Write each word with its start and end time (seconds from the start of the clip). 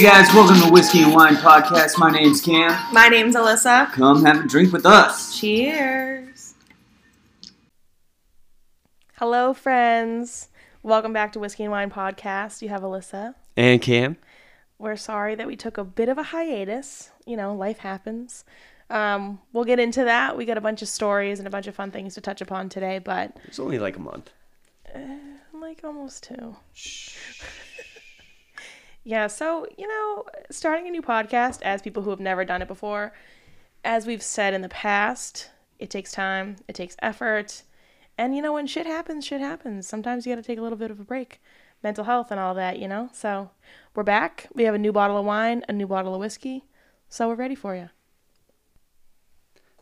Hey 0.00 0.06
guys, 0.06 0.28
welcome 0.34 0.58
to 0.66 0.72
Whiskey 0.72 1.02
and 1.02 1.12
Wine 1.12 1.36
Podcast. 1.36 1.98
My 1.98 2.10
name's 2.10 2.40
Cam. 2.40 2.70
My 2.90 3.08
name's 3.08 3.36
Alyssa. 3.36 3.92
Come 3.92 4.24
have 4.24 4.46
a 4.46 4.48
drink 4.48 4.72
with 4.72 4.86
us. 4.86 5.38
Cheers. 5.38 6.54
Hello, 9.18 9.52
friends. 9.52 10.48
Welcome 10.82 11.12
back 11.12 11.32
to 11.34 11.38
Whiskey 11.38 11.64
and 11.64 11.70
Wine 11.70 11.90
Podcast. 11.90 12.62
You 12.62 12.70
have 12.70 12.80
Alyssa. 12.80 13.34
And 13.58 13.82
Cam. 13.82 14.16
We're 14.78 14.96
sorry 14.96 15.34
that 15.34 15.46
we 15.46 15.54
took 15.54 15.76
a 15.76 15.84
bit 15.84 16.08
of 16.08 16.16
a 16.16 16.22
hiatus. 16.22 17.10
You 17.26 17.36
know, 17.36 17.54
life 17.54 17.80
happens. 17.80 18.46
Um, 18.88 19.38
we'll 19.52 19.64
get 19.64 19.78
into 19.78 20.04
that. 20.04 20.34
We 20.34 20.46
got 20.46 20.56
a 20.56 20.62
bunch 20.62 20.80
of 20.80 20.88
stories 20.88 21.40
and 21.40 21.46
a 21.46 21.50
bunch 21.50 21.66
of 21.66 21.74
fun 21.74 21.90
things 21.90 22.14
to 22.14 22.22
touch 22.22 22.40
upon 22.40 22.70
today, 22.70 23.00
but 23.00 23.36
It's 23.44 23.58
only 23.60 23.78
like 23.78 23.98
a 23.98 24.00
month. 24.00 24.30
like 25.52 25.82
almost 25.84 26.22
two. 26.24 26.56
Yeah, 29.04 29.26
so, 29.26 29.66
you 29.78 29.88
know, 29.88 30.24
starting 30.50 30.86
a 30.86 30.90
new 30.90 31.02
podcast 31.02 31.62
as 31.62 31.82
people 31.82 32.02
who 32.02 32.10
have 32.10 32.20
never 32.20 32.44
done 32.44 32.62
it 32.62 32.68
before, 32.68 33.12
as 33.84 34.06
we've 34.06 34.22
said 34.22 34.52
in 34.52 34.62
the 34.62 34.68
past, 34.68 35.50
it 35.78 35.88
takes 35.88 36.12
time, 36.12 36.56
it 36.68 36.74
takes 36.74 36.96
effort. 37.00 37.62
And, 38.18 38.36
you 38.36 38.42
know, 38.42 38.52
when 38.52 38.66
shit 38.66 38.86
happens, 38.86 39.24
shit 39.24 39.40
happens. 39.40 39.86
Sometimes 39.86 40.26
you 40.26 40.34
got 40.34 40.42
to 40.42 40.46
take 40.46 40.58
a 40.58 40.62
little 40.62 40.76
bit 40.76 40.90
of 40.90 41.00
a 41.00 41.04
break. 41.04 41.40
Mental 41.82 42.04
health 42.04 42.30
and 42.30 42.38
all 42.38 42.54
that, 42.54 42.78
you 42.78 42.86
know? 42.86 43.08
So 43.14 43.50
we're 43.94 44.02
back. 44.02 44.48
We 44.52 44.64
have 44.64 44.74
a 44.74 44.78
new 44.78 44.92
bottle 44.92 45.16
of 45.16 45.24
wine, 45.24 45.64
a 45.66 45.72
new 45.72 45.86
bottle 45.86 46.14
of 46.14 46.20
whiskey. 46.20 46.66
So 47.08 47.28
we're 47.28 47.36
ready 47.36 47.54
for 47.54 47.74
you. 47.74 47.88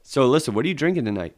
So, 0.03 0.29
Alyssa, 0.29 0.55
what 0.55 0.65
are 0.65 0.69
you 0.69 0.75
drinking 0.75 1.07
tonight? 1.07 1.37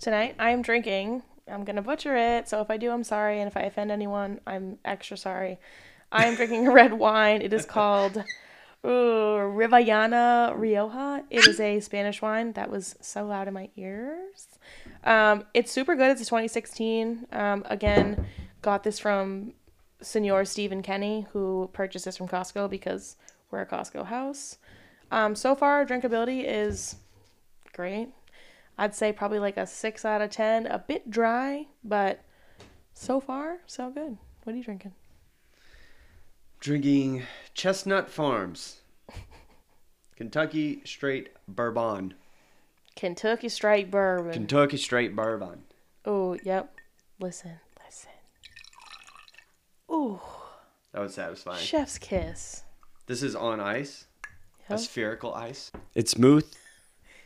Tonight, 0.00 0.34
I'm 0.38 0.62
drinking. 0.62 1.22
I'm 1.46 1.64
going 1.64 1.76
to 1.76 1.82
butcher 1.82 2.16
it. 2.16 2.48
So 2.48 2.62
if 2.62 2.70
I 2.70 2.78
do, 2.78 2.90
I'm 2.90 3.04
sorry. 3.04 3.38
And 3.38 3.46
if 3.46 3.56
I 3.56 3.60
offend 3.60 3.90
anyone, 3.90 4.40
I'm 4.46 4.78
extra 4.84 5.18
sorry. 5.18 5.58
I 6.14 6.26
am 6.26 6.36
drinking 6.36 6.68
a 6.68 6.70
red 6.80 6.92
wine. 6.92 7.42
It 7.42 7.52
is 7.52 7.66
called 7.66 8.22
ooh, 8.86 9.38
Rioja. 9.40 10.54
It 11.28 11.48
is 11.48 11.58
a 11.58 11.80
Spanish 11.80 12.22
wine 12.22 12.52
that 12.52 12.70
was 12.70 12.94
so 13.00 13.26
loud 13.26 13.48
in 13.48 13.54
my 13.54 13.68
ears. 13.76 14.46
Um, 15.02 15.44
it's 15.54 15.72
super 15.72 15.96
good. 15.96 16.12
It's 16.12 16.22
a 16.22 16.24
2016. 16.24 17.26
Um, 17.32 17.64
again, 17.66 18.26
got 18.62 18.84
this 18.84 19.00
from 19.00 19.54
Senor 20.00 20.44
Stephen 20.44 20.82
Kenny, 20.82 21.26
who 21.32 21.68
purchased 21.72 22.04
this 22.04 22.16
from 22.16 22.28
Costco 22.28 22.70
because 22.70 23.16
we're 23.50 23.62
a 23.62 23.66
Costco 23.66 24.06
house. 24.06 24.58
Um, 25.10 25.34
so 25.34 25.56
far, 25.56 25.84
drinkability 25.84 26.44
is 26.46 26.94
great. 27.72 28.08
I'd 28.78 28.94
say 28.94 29.12
probably 29.12 29.40
like 29.40 29.56
a 29.56 29.66
six 29.66 30.04
out 30.04 30.22
of 30.22 30.30
ten. 30.30 30.66
A 30.66 30.78
bit 30.78 31.10
dry, 31.10 31.66
but 31.82 32.20
so 32.92 33.18
far 33.18 33.58
so 33.66 33.90
good. 33.90 34.16
What 34.44 34.52
are 34.52 34.56
you 34.56 34.62
drinking? 34.62 34.92
Drinking 36.64 37.24
Chestnut 37.52 38.08
Farms. 38.08 38.76
Kentucky 40.16 40.80
Straight 40.86 41.28
Bourbon. 41.46 42.14
Kentucky 42.96 43.50
Straight 43.50 43.90
Bourbon. 43.90 44.32
Kentucky 44.32 44.78
Straight 44.78 45.14
Bourbon. 45.14 45.64
oh, 46.06 46.38
yep. 46.42 46.74
Listen, 47.20 47.60
listen. 47.84 48.08
Ooh, 49.92 50.18
That 50.94 51.02
was 51.02 51.12
satisfying. 51.12 51.62
chef's 51.62 51.98
kiss. 51.98 52.62
This 53.08 53.22
is 53.22 53.36
on 53.36 53.60
ice. 53.60 54.06
Yep. 54.70 54.78
A 54.78 54.82
spherical 54.82 55.34
ice. 55.34 55.70
It's 55.94 56.12
smooth. 56.12 56.50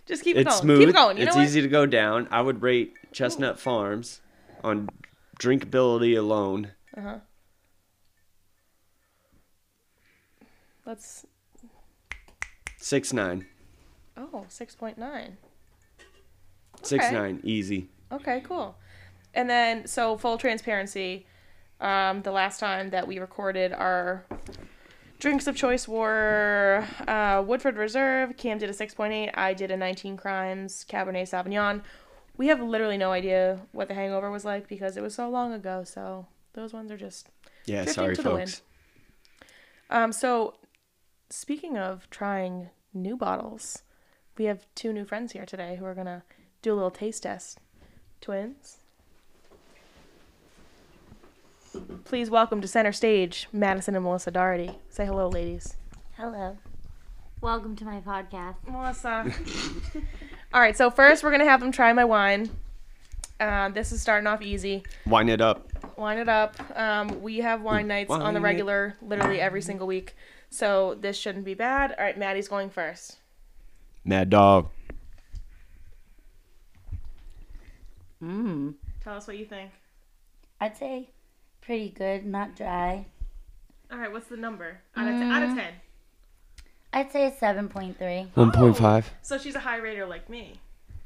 Just 0.04 0.24
keep 0.24 0.36
it 0.36 0.40
It's 0.40 0.50
going. 0.56 0.62
smooth. 0.62 0.80
Keep 0.80 0.88
it 0.88 0.94
going. 0.96 1.16
You 1.16 1.22
it's 1.22 1.36
know 1.36 1.42
easy 1.42 1.62
to 1.62 1.68
go 1.68 1.86
down. 1.86 2.26
I 2.32 2.40
would 2.40 2.60
rate 2.60 2.94
Chestnut 3.12 3.60
Farms 3.60 4.20
on 4.64 4.88
drinkability 5.38 6.18
alone. 6.18 6.72
Uh-huh. 6.96 7.18
Let's. 10.88 11.26
Six 12.78 13.12
nine. 13.12 13.46
Oh, 14.16 14.46
6.9. 14.48 15.32
Six 16.82 17.04
Okay. 17.04 17.14
nine. 17.14 17.40
Easy. 17.44 17.90
Okay, 18.10 18.40
cool. 18.40 18.74
And 19.34 19.50
then, 19.50 19.86
so 19.86 20.16
full 20.16 20.38
transparency, 20.38 21.26
um, 21.80 22.22
the 22.22 22.32
last 22.32 22.58
time 22.58 22.88
that 22.90 23.06
we 23.06 23.18
recorded 23.18 23.74
our 23.74 24.24
drinks 25.18 25.46
of 25.46 25.54
choice 25.54 25.86
were 25.86 26.86
uh, 27.06 27.44
Woodford 27.46 27.76
Reserve. 27.76 28.38
Cam 28.38 28.56
did 28.56 28.70
a 28.70 28.72
6.8. 28.72 29.30
I 29.34 29.52
did 29.52 29.70
a 29.70 29.76
19 29.76 30.16
Crimes 30.16 30.86
Cabernet 30.88 31.28
Sauvignon. 31.28 31.82
We 32.38 32.46
have 32.46 32.62
literally 32.62 32.96
no 32.96 33.12
idea 33.12 33.60
what 33.72 33.88
the 33.88 33.94
hangover 33.94 34.30
was 34.30 34.46
like 34.46 34.66
because 34.68 34.96
it 34.96 35.02
was 35.02 35.14
so 35.14 35.28
long 35.28 35.52
ago. 35.52 35.84
So 35.84 36.26
those 36.54 36.72
ones 36.72 36.90
are 36.90 36.96
just. 36.96 37.28
Yeah, 37.66 37.84
sorry 37.84 38.16
to 38.16 38.22
the 38.22 38.30
folks. 38.30 38.62
Um, 39.90 40.12
so, 40.12 40.54
speaking 41.30 41.76
of 41.76 42.08
trying 42.10 42.70
new 42.94 43.16
bottles, 43.16 43.82
we 44.36 44.46
have 44.46 44.66
two 44.74 44.92
new 44.92 45.04
friends 45.04 45.32
here 45.32 45.44
today 45.46 45.76
who 45.76 45.84
are 45.84 45.94
gonna 45.94 46.22
do 46.62 46.72
a 46.72 46.76
little 46.76 46.90
taste 46.90 47.22
test. 47.24 47.58
Twins. 48.20 48.78
Please 52.04 52.30
welcome 52.30 52.60
to 52.60 52.66
center 52.68 52.92
stage 52.92 53.46
Madison 53.52 53.94
and 53.94 54.02
Melissa 54.04 54.30
Doherty. 54.30 54.72
Say 54.88 55.06
hello, 55.06 55.28
ladies. 55.28 55.76
Hello. 56.16 56.56
Welcome 57.40 57.76
to 57.76 57.84
my 57.84 58.00
podcast. 58.00 58.56
Melissa. 58.66 59.30
All 60.52 60.60
right, 60.60 60.76
so 60.76 60.90
first 60.90 61.22
we're 61.22 61.30
gonna 61.30 61.44
have 61.44 61.60
them 61.60 61.70
try 61.70 61.92
my 61.92 62.04
wine. 62.04 62.50
Uh, 63.38 63.68
this 63.68 63.92
is 63.92 64.02
starting 64.02 64.26
off 64.26 64.42
easy. 64.42 64.82
Wine 65.06 65.28
it 65.28 65.40
up. 65.40 65.70
Line 65.96 66.18
it 66.18 66.28
up. 66.28 66.56
Um, 66.76 67.22
we 67.22 67.38
have 67.38 67.62
wine 67.62 67.86
nights 67.86 68.10
on 68.10 68.18
the 68.18 68.24
Wine 68.24 68.36
it- 68.36 68.40
regular, 68.40 68.96
literally 69.00 69.40
every 69.40 69.62
single 69.62 69.86
week. 69.86 70.16
So 70.50 70.96
this 70.98 71.16
shouldn't 71.16 71.44
be 71.44 71.54
bad. 71.54 71.94
All 71.98 72.04
right, 72.04 72.18
Maddie's 72.18 72.48
going 72.48 72.70
first. 72.70 73.18
Mad 74.04 74.30
dog. 74.30 74.68
Mmm. 78.22 78.74
Tell 79.02 79.16
us 79.16 79.26
what 79.26 79.38
you 79.38 79.44
think. 79.44 79.70
I'd 80.60 80.76
say 80.76 81.10
pretty 81.60 81.90
good, 81.90 82.24
not 82.26 82.56
dry. 82.56 83.06
All 83.92 83.98
right, 83.98 84.10
what's 84.10 84.28
the 84.28 84.36
number 84.36 84.80
out 84.96 85.08
of, 85.08 85.14
t- 85.20 85.26
out 85.26 85.42
of 85.42 85.54
ten? 85.54 85.72
I'd 86.92 87.12
say 87.12 87.26
a 87.26 87.30
7.3. 87.30 88.28
One 88.34 88.50
point 88.50 88.76
five. 88.76 89.10
So 89.22 89.38
she's 89.38 89.54
a 89.54 89.60
high 89.60 89.76
rater 89.76 90.06
like 90.06 90.28
me. 90.28 90.58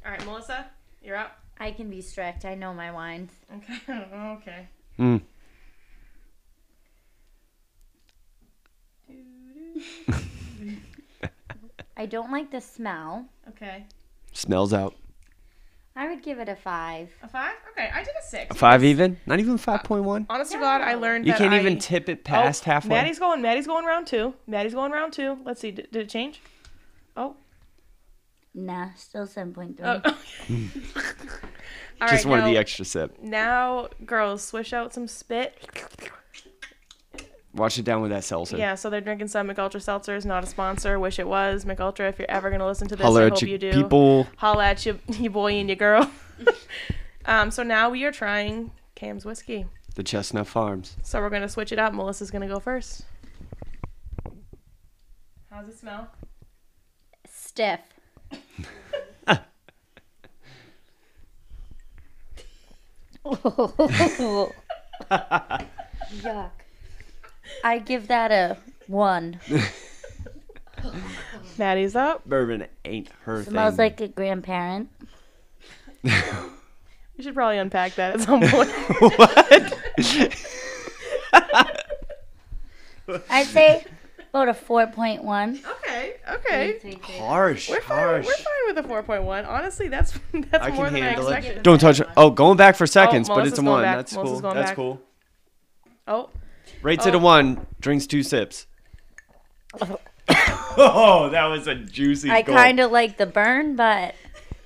All 0.05 0.13
right, 0.13 0.25
Melissa, 0.25 0.67
you're 1.03 1.17
up. 1.17 1.39
I 1.59 1.73
can 1.73 1.91
be 1.91 2.01
strict. 2.01 2.45
I 2.45 2.55
know 2.55 2.73
my 2.73 2.91
wines. 2.93 3.31
Okay. 3.57 3.79
okay. 4.15 4.69
Mm. 4.99 5.21
I 11.97 12.07
don't 12.07 12.31
like 12.33 12.51
the 12.51 12.61
smell. 12.61 13.27
Okay. 13.51 13.85
Smells 14.33 14.73
out. 14.73 14.95
I 15.95 16.09
would 16.09 16.23
give 16.23 16.39
it 16.39 16.49
a 16.49 16.57
5. 16.57 17.11
A 17.23 17.29
five? 17.29 17.53
Okay, 17.73 17.91
I 17.95 17.99
did 18.03 18.15
a 18.19 18.27
six. 18.27 18.51
A 18.51 18.55
five 18.59 18.83
even? 18.83 19.19
Not 19.27 19.41
even 19.41 19.59
five 19.59 19.85
point 19.85 20.05
one. 20.05 20.25
Honest 20.31 20.53
to 20.53 20.59
God, 20.59 20.81
I 20.81 20.95
learned 20.95 21.27
You 21.27 21.33
that 21.33 21.39
can't 21.39 21.53
I- 21.53 21.61
even 21.61 21.79
tip 21.79 22.09
it 22.09 22.21
Oh, 22.21 22.25
past 22.25 22.65
halfway. 22.65 22.89
Maddie's 22.97 23.19
going. 23.19 23.43
Maddie's 23.43 23.67
going 23.67 23.85
round 23.85 24.07
two. 24.07 24.33
Maddie's 24.47 24.73
going 24.73 24.91
round 24.91 25.13
two. 25.13 25.37
Let's 25.45 25.61
see. 25.61 25.71
Did, 25.71 25.91
did 25.91 26.03
it 26.05 26.09
change? 26.09 26.41
Oh. 27.15 27.37
Nah, 28.55 28.89
still 28.97 29.27
7.3. 29.27 29.81
oh. 29.83 30.01
All 32.01 32.09
Just 32.09 32.25
right, 32.25 32.31
wanted 32.31 32.43
now, 32.43 32.49
the 32.49 32.57
extra 32.57 32.85
sip. 32.87 33.19
Now, 33.23 33.89
girls, 34.07 34.43
swish 34.43 34.73
out 34.73 34.93
some 34.95 35.07
spit. 35.07 35.82
Wash 37.55 37.79
it 37.79 37.85
down 37.85 38.01
with 38.01 38.11
that 38.11 38.25
seltzer. 38.25 38.57
Yeah, 38.57 38.75
so 38.77 38.89
they're 38.89 39.03
drinking 39.03 39.29
some 39.29 39.47
Mich 39.47 39.59
Ultra 39.59 39.79
seltzers. 39.81 40.25
Not 40.25 40.43
a 40.43 40.47
sponsor. 40.47 40.99
Wish 40.99 41.19
it 41.19 41.29
was 41.29 41.67
Mich 41.67 41.81
Ultra. 41.81 42.09
If 42.09 42.19
you're 42.19 42.31
ever 42.31 42.51
gonna 42.51 42.67
listen 42.67 42.89
to 42.89 42.97
this, 42.97 43.05
Holler 43.05 43.23
I 43.23 43.27
at 43.27 43.33
hope 43.33 43.43
you 43.43 43.49
you 43.49 43.59
do. 43.59 43.73
people. 43.73 44.27
Holla 44.37 44.67
at 44.67 44.87
you, 44.87 44.99
you 45.19 45.29
boy 45.29 45.53
and 45.55 45.69
your 45.69 45.77
girl. 45.77 46.11
um, 47.27 47.51
so 47.51 47.63
now 47.63 47.91
we 47.91 48.05
are 48.05 48.13
trying 48.13 48.71
Cam's 48.95 49.25
whiskey. 49.27 49.67
The 49.95 50.03
Chestnut 50.03 50.47
Farms. 50.47 50.97
So 51.03 51.21
we're 51.21 51.29
gonna 51.29 51.49
switch 51.49 51.73
it 51.73 51.79
up. 51.79 51.93
Melissa's 51.93 52.31
gonna 52.31 52.49
go 52.49 52.59
first. 52.59 53.03
How's 55.51 55.69
it 55.69 55.79
smell? 55.79 56.09
Stiff. 57.29 57.81
Yuck. 66.23 66.51
I 67.65 67.79
give 67.79 68.09
that 68.09 68.31
a 68.33 68.57
1. 68.87 69.41
Maddie's 71.59 71.95
up. 71.97 72.25
Bourbon 72.27 72.67
ain't 72.85 73.09
her 73.23 73.45
Smells 73.45 73.77
thing. 73.77 73.85
like 73.85 74.01
a 74.01 74.09
grandparent. 74.09 74.89
We 77.17 77.25
should 77.25 77.35
probably 77.35 77.59
unpack 77.59 77.95
that 77.97 78.15
at 78.15 78.21
some 78.23 78.41
point. 78.41 78.71
what? 79.19 79.79
I'd 83.31 83.47
say 83.47 83.85
about 84.31 84.49
a 84.49 84.55
4.1. 84.55 85.65
okay, 85.65 86.15
okay. 86.31 86.99
harsh, 87.03 87.69
We're 87.69 87.81
fine. 87.83 87.99
harsh. 87.99 88.27
We're 88.27 88.33
fine 88.35 88.75
with 88.75 88.79
a 88.79 88.89
4.1. 88.89 89.47
Honestly, 89.47 89.89
that's 89.89 90.19
that's 90.51 90.65
I 90.65 90.71
more 90.71 90.87
can 90.87 90.95
than 90.95 91.03
handle 91.03 91.29
I 91.29 91.33
it. 91.35 91.39
expected. 91.39 91.63
Don't 91.63 91.79
touch 91.79 92.01
it. 92.01 92.09
Oh, 92.17 92.31
going 92.31 92.57
back 92.57 92.77
for 92.77 92.85
oh, 92.85 92.87
seconds, 92.87 93.29
but 93.29 93.37
Melissa's 93.37 93.53
it's 93.53 93.59
a 93.59 93.63
going 93.63 93.73
one. 93.73 93.83
back. 93.83 93.97
That's 93.99 94.13
Melissa's 94.15 94.33
cool. 94.33 94.41
going 94.41 94.55
That's 94.57 94.71
back. 94.71 94.77
cool. 94.77 95.01
Oh, 96.09 96.31
Rates 96.83 97.07
Oh. 97.07 97.09
it 97.11 97.15
a 97.15 97.19
one. 97.19 97.67
Drinks 97.81 98.07
two 98.07 98.23
sips. 98.23 98.67
Oh, 100.75 101.29
that 101.31 101.47
was 101.47 101.67
a 101.67 101.75
juicy. 101.75 102.31
I 102.31 102.41
kind 102.43 102.81
of 102.81 102.91
like 102.91 103.19
the 103.19 103.27
burn, 103.27 103.77
but 103.77 104.15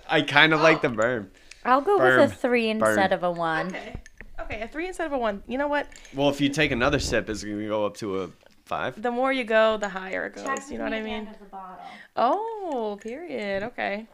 I 0.08 0.22
kind 0.22 0.54
of 0.54 0.60
like 0.60 0.80
the 0.80 0.88
burn. 0.88 1.32
I'll 1.64 1.80
go 1.80 1.98
Burn. 1.98 2.20
with 2.20 2.30
a 2.32 2.34
three 2.34 2.68
instead 2.70 3.10
Burn. 3.10 3.12
of 3.12 3.24
a 3.24 3.30
one. 3.32 3.66
Okay. 3.68 3.96
Okay, 4.38 4.60
a 4.62 4.68
three 4.68 4.86
instead 4.86 5.06
of 5.06 5.12
a 5.12 5.18
one. 5.18 5.42
You 5.48 5.58
know 5.58 5.66
what? 5.66 5.88
Well, 6.14 6.28
if 6.28 6.40
you 6.40 6.48
take 6.48 6.70
another 6.70 7.00
sip, 7.00 7.28
it's 7.28 7.42
gonna 7.42 7.66
go 7.66 7.84
up 7.86 7.96
to 7.96 8.22
a 8.22 8.30
five. 8.66 9.00
The 9.02 9.10
more 9.10 9.32
you 9.32 9.42
go, 9.42 9.76
the 9.78 9.88
higher 9.88 10.26
it 10.26 10.36
goes. 10.36 10.70
You 10.70 10.78
know 10.78 10.84
what 10.84 10.92
I 10.92 11.02
mean? 11.02 11.28
Oh, 12.14 12.96
period. 13.02 13.64
Okay. 13.64 14.06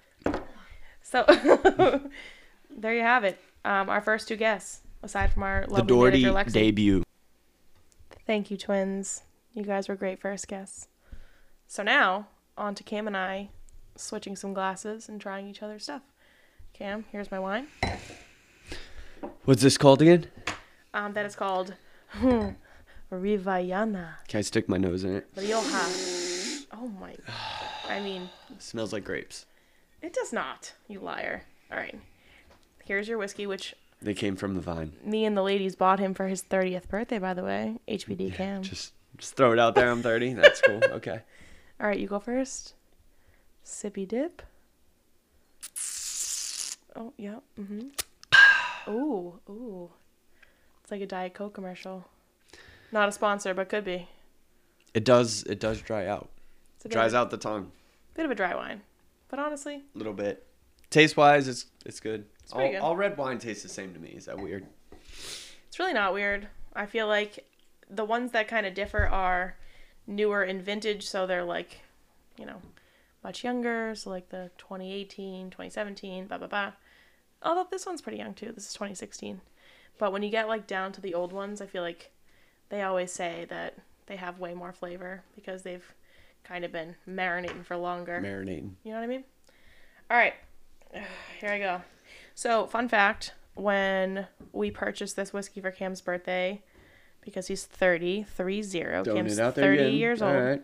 So 1.03 1.25
there 2.71 2.95
you 2.95 3.03
have 3.03 3.25
it. 3.25 3.39
Um, 3.67 3.91
our 3.91 4.01
first 4.01 4.29
two 4.29 4.37
guests, 4.37 4.81
aside 5.03 5.31
from 5.33 5.43
our 5.43 5.67
The 5.67 5.73
lovely 5.75 6.23
Doherty 6.23 6.51
debut. 6.51 7.03
Thank 8.27 8.51
you, 8.51 8.57
twins. 8.57 9.23
You 9.53 9.65
guys 9.65 9.89
were 9.89 9.97
great 9.97 10.21
first 10.21 10.47
guests. 10.47 10.89
So 11.67 11.83
now, 11.83 12.29
on 12.57 12.75
to 12.77 12.85
Cam 12.85 13.07
and 13.07 13.17
I 13.17 13.51
switching 13.97 14.37
some 14.37 14.55
glasses 14.55 15.09
and 15.09 15.21
trying 15.21 15.49
each 15.49 15.63
other's 15.63 15.83
stuff. 15.85 16.03
Cam, 16.73 17.05
here's 17.11 17.31
my 17.31 17.39
wine. 17.39 17.67
What's 19.45 19.63
this 19.63 19.77
called 19.77 20.03
again? 20.03 20.27
Um, 20.95 21.13
that 21.15 21.27
is 21.27 21.35
called 21.35 21.75
hmm, 22.11 22.51
Rivayana 23.11 24.15
Can 24.29 24.39
I 24.39 24.43
stick 24.43 24.69
my 24.69 24.77
nose 24.77 25.05
in 25.05 25.17
it? 25.17 25.27
Rioja. 25.37 26.67
Oh 26.73 26.89
my. 27.01 27.17
I 27.89 28.01
mean, 28.01 28.31
smells 28.59 28.93
like 28.93 29.05
grapes. 29.05 29.47
it 30.01 30.13
does 30.13 30.33
not, 30.33 30.75
you 30.89 31.01
liar. 31.01 31.43
All 31.71 31.79
right. 31.79 31.99
Here's 32.85 33.09
your 33.09 33.19
whiskey, 33.19 33.47
which 33.47 33.75
They 34.03 34.15
came 34.15 34.35
from 34.37 34.55
the 34.55 34.61
vine. 34.61 34.93
me 35.05 35.25
and 35.25 35.37
the 35.37 35.43
ladies 35.43 35.77
bought 35.77 36.01
him 36.01 36.13
for 36.13 36.27
his 36.27 36.43
30th 36.43 36.89
birthday, 36.89 37.19
by 37.19 37.35
the 37.35 37.45
way. 37.45 37.79
HBD 37.89 38.35
Cam. 38.35 38.63
Just 38.63 38.93
just 39.17 39.35
throw 39.37 39.53
it 39.53 39.59
out 39.59 39.75
there. 39.75 39.91
I'm 39.91 40.03
30. 40.03 40.35
That's 40.35 40.61
cool. 40.61 40.81
Okay. 40.93 41.21
All 41.81 41.87
right, 41.87 41.99
you 41.99 42.07
go 42.07 42.19
first. 42.21 42.75
Sippy 43.65 44.07
dip. 44.07 44.43
Oh, 46.95 47.13
yeah. 47.17 47.37
Mm-hmm. 47.59 48.91
Ooh, 48.91 49.39
ooh. 49.49 49.91
It's 50.83 50.91
like 50.91 51.01
a 51.01 51.07
Diet 51.07 51.35
Coke 51.35 51.55
commercial. 51.55 52.05
Not 52.91 53.09
a 53.09 53.13
sponsor, 53.13 53.55
but 53.55 53.69
could 53.69 53.85
be. 53.85 54.09
It 54.95 55.05
does. 55.05 55.43
It 55.45 55.59
does 55.61 55.81
dry 55.81 56.07
out. 56.07 56.29
Bit 56.83 56.93
Dries 56.93 57.15
out 57.15 57.31
the 57.31 57.37
tongue 57.37 57.71
Bit 58.15 58.25
of 58.25 58.33
a 58.33 58.35
dry 58.35 58.55
wine, 58.57 58.83
but 59.29 59.39
honestly, 59.39 59.83
a 59.95 59.99
little 59.99 60.13
bit. 60.13 60.45
Taste 60.91 61.17
wise, 61.17 61.47
it's 61.49 61.67
it's 61.87 62.01
good. 62.01 62.27
All, 62.53 62.77
all 62.79 62.97
red 62.97 63.17
wine 63.17 63.39
tastes 63.39 63.63
the 63.63 63.69
same 63.69 63.93
to 63.95 64.01
me. 64.01 64.11
Is 64.11 64.27
that 64.27 64.39
weird? 64.39 64.67
it's 65.73 65.79
really 65.79 65.95
not 65.95 66.13
weird. 66.13 66.49
I 66.75 66.87
feel 66.87 67.07
like 67.07 67.47
the 67.89 68.05
ones 68.05 68.33
that 68.33 68.49
kind 68.49 68.67
of 68.67 68.75
differ 68.75 69.07
are 69.07 69.57
newer 70.07 70.43
in 70.45 70.61
vintage, 70.61 71.07
so 71.07 71.27
they're 71.27 71.45
like, 71.45 71.81
you 72.37 72.45
know, 72.45 72.61
much 73.25 73.43
younger. 73.43 73.95
So 73.95 74.11
like 74.11 74.29
the 74.29 74.51
2018, 74.59 75.51
2017, 75.51 76.27
blah 76.27 76.39
blah 76.39 76.47
blah. 76.47 76.73
Although 77.43 77.67
this 77.71 77.87
one's 77.87 78.03
pretty 78.03 78.19
young 78.19 78.35
too. 78.35 78.53
This 78.53 78.67
is 78.67 78.73
2016. 78.75 79.41
But 79.99 80.13
when 80.13 80.23
you 80.23 80.31
get 80.31 80.49
like 80.49 80.67
down 80.67 80.93
to 80.93 81.01
the 81.01 81.15
old 81.15 81.33
ones, 81.33 81.61
I 81.61 81.67
feel 81.67 81.83
like 81.83 82.13
they 82.69 82.83
always 82.83 83.13
say 83.13 83.47
that 83.49 83.79
they 84.07 84.17
have 84.17 84.39
way 84.39 84.55
more 84.55 84.73
flavor 84.73 85.23
because 85.35 85.63
they've 85.63 85.95
kind 86.45 86.65
of 86.65 86.73
been 86.73 86.97
marinating 87.09 87.65
for 87.65 87.77
longer. 87.77 88.21
Marinating. 88.23 88.73
You 88.85 88.93
know 88.93 88.99
what 88.99 89.05
I 89.05 89.07
mean? 89.07 89.25
All 90.11 90.17
right, 90.17 90.35
here 91.41 91.51
I 91.51 91.59
go. 91.59 91.81
So, 92.35 92.67
fun 92.67 92.89
fact 92.89 93.35
when 93.55 94.27
we 94.53 94.71
purchased 94.71 95.17
this 95.17 95.33
whiskey 95.33 95.61
for 95.61 95.71
Cam's 95.71 96.01
birthday, 96.01 96.63
because 97.21 97.47
he's 97.47 97.65
30, 97.65 98.25
3 98.25 98.63
0, 98.63 99.05
Cam's 99.05 99.39
it 99.39 99.43
out 99.43 99.55
there 99.55 99.65
30 99.73 99.83
again. 99.83 99.95
years 99.95 100.23
old. 100.23 100.35
right. 100.35 100.63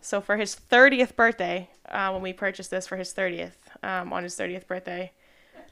So, 0.00 0.20
for 0.20 0.36
his 0.36 0.54
30th 0.54 1.16
birthday, 1.16 1.70
uh, 1.88 2.10
when 2.10 2.22
we 2.22 2.32
purchased 2.32 2.70
this 2.70 2.86
for 2.86 2.96
his 2.96 3.12
30th, 3.12 3.52
um, 3.82 4.12
on 4.12 4.22
his 4.22 4.36
30th 4.36 4.66
birthday, 4.66 5.12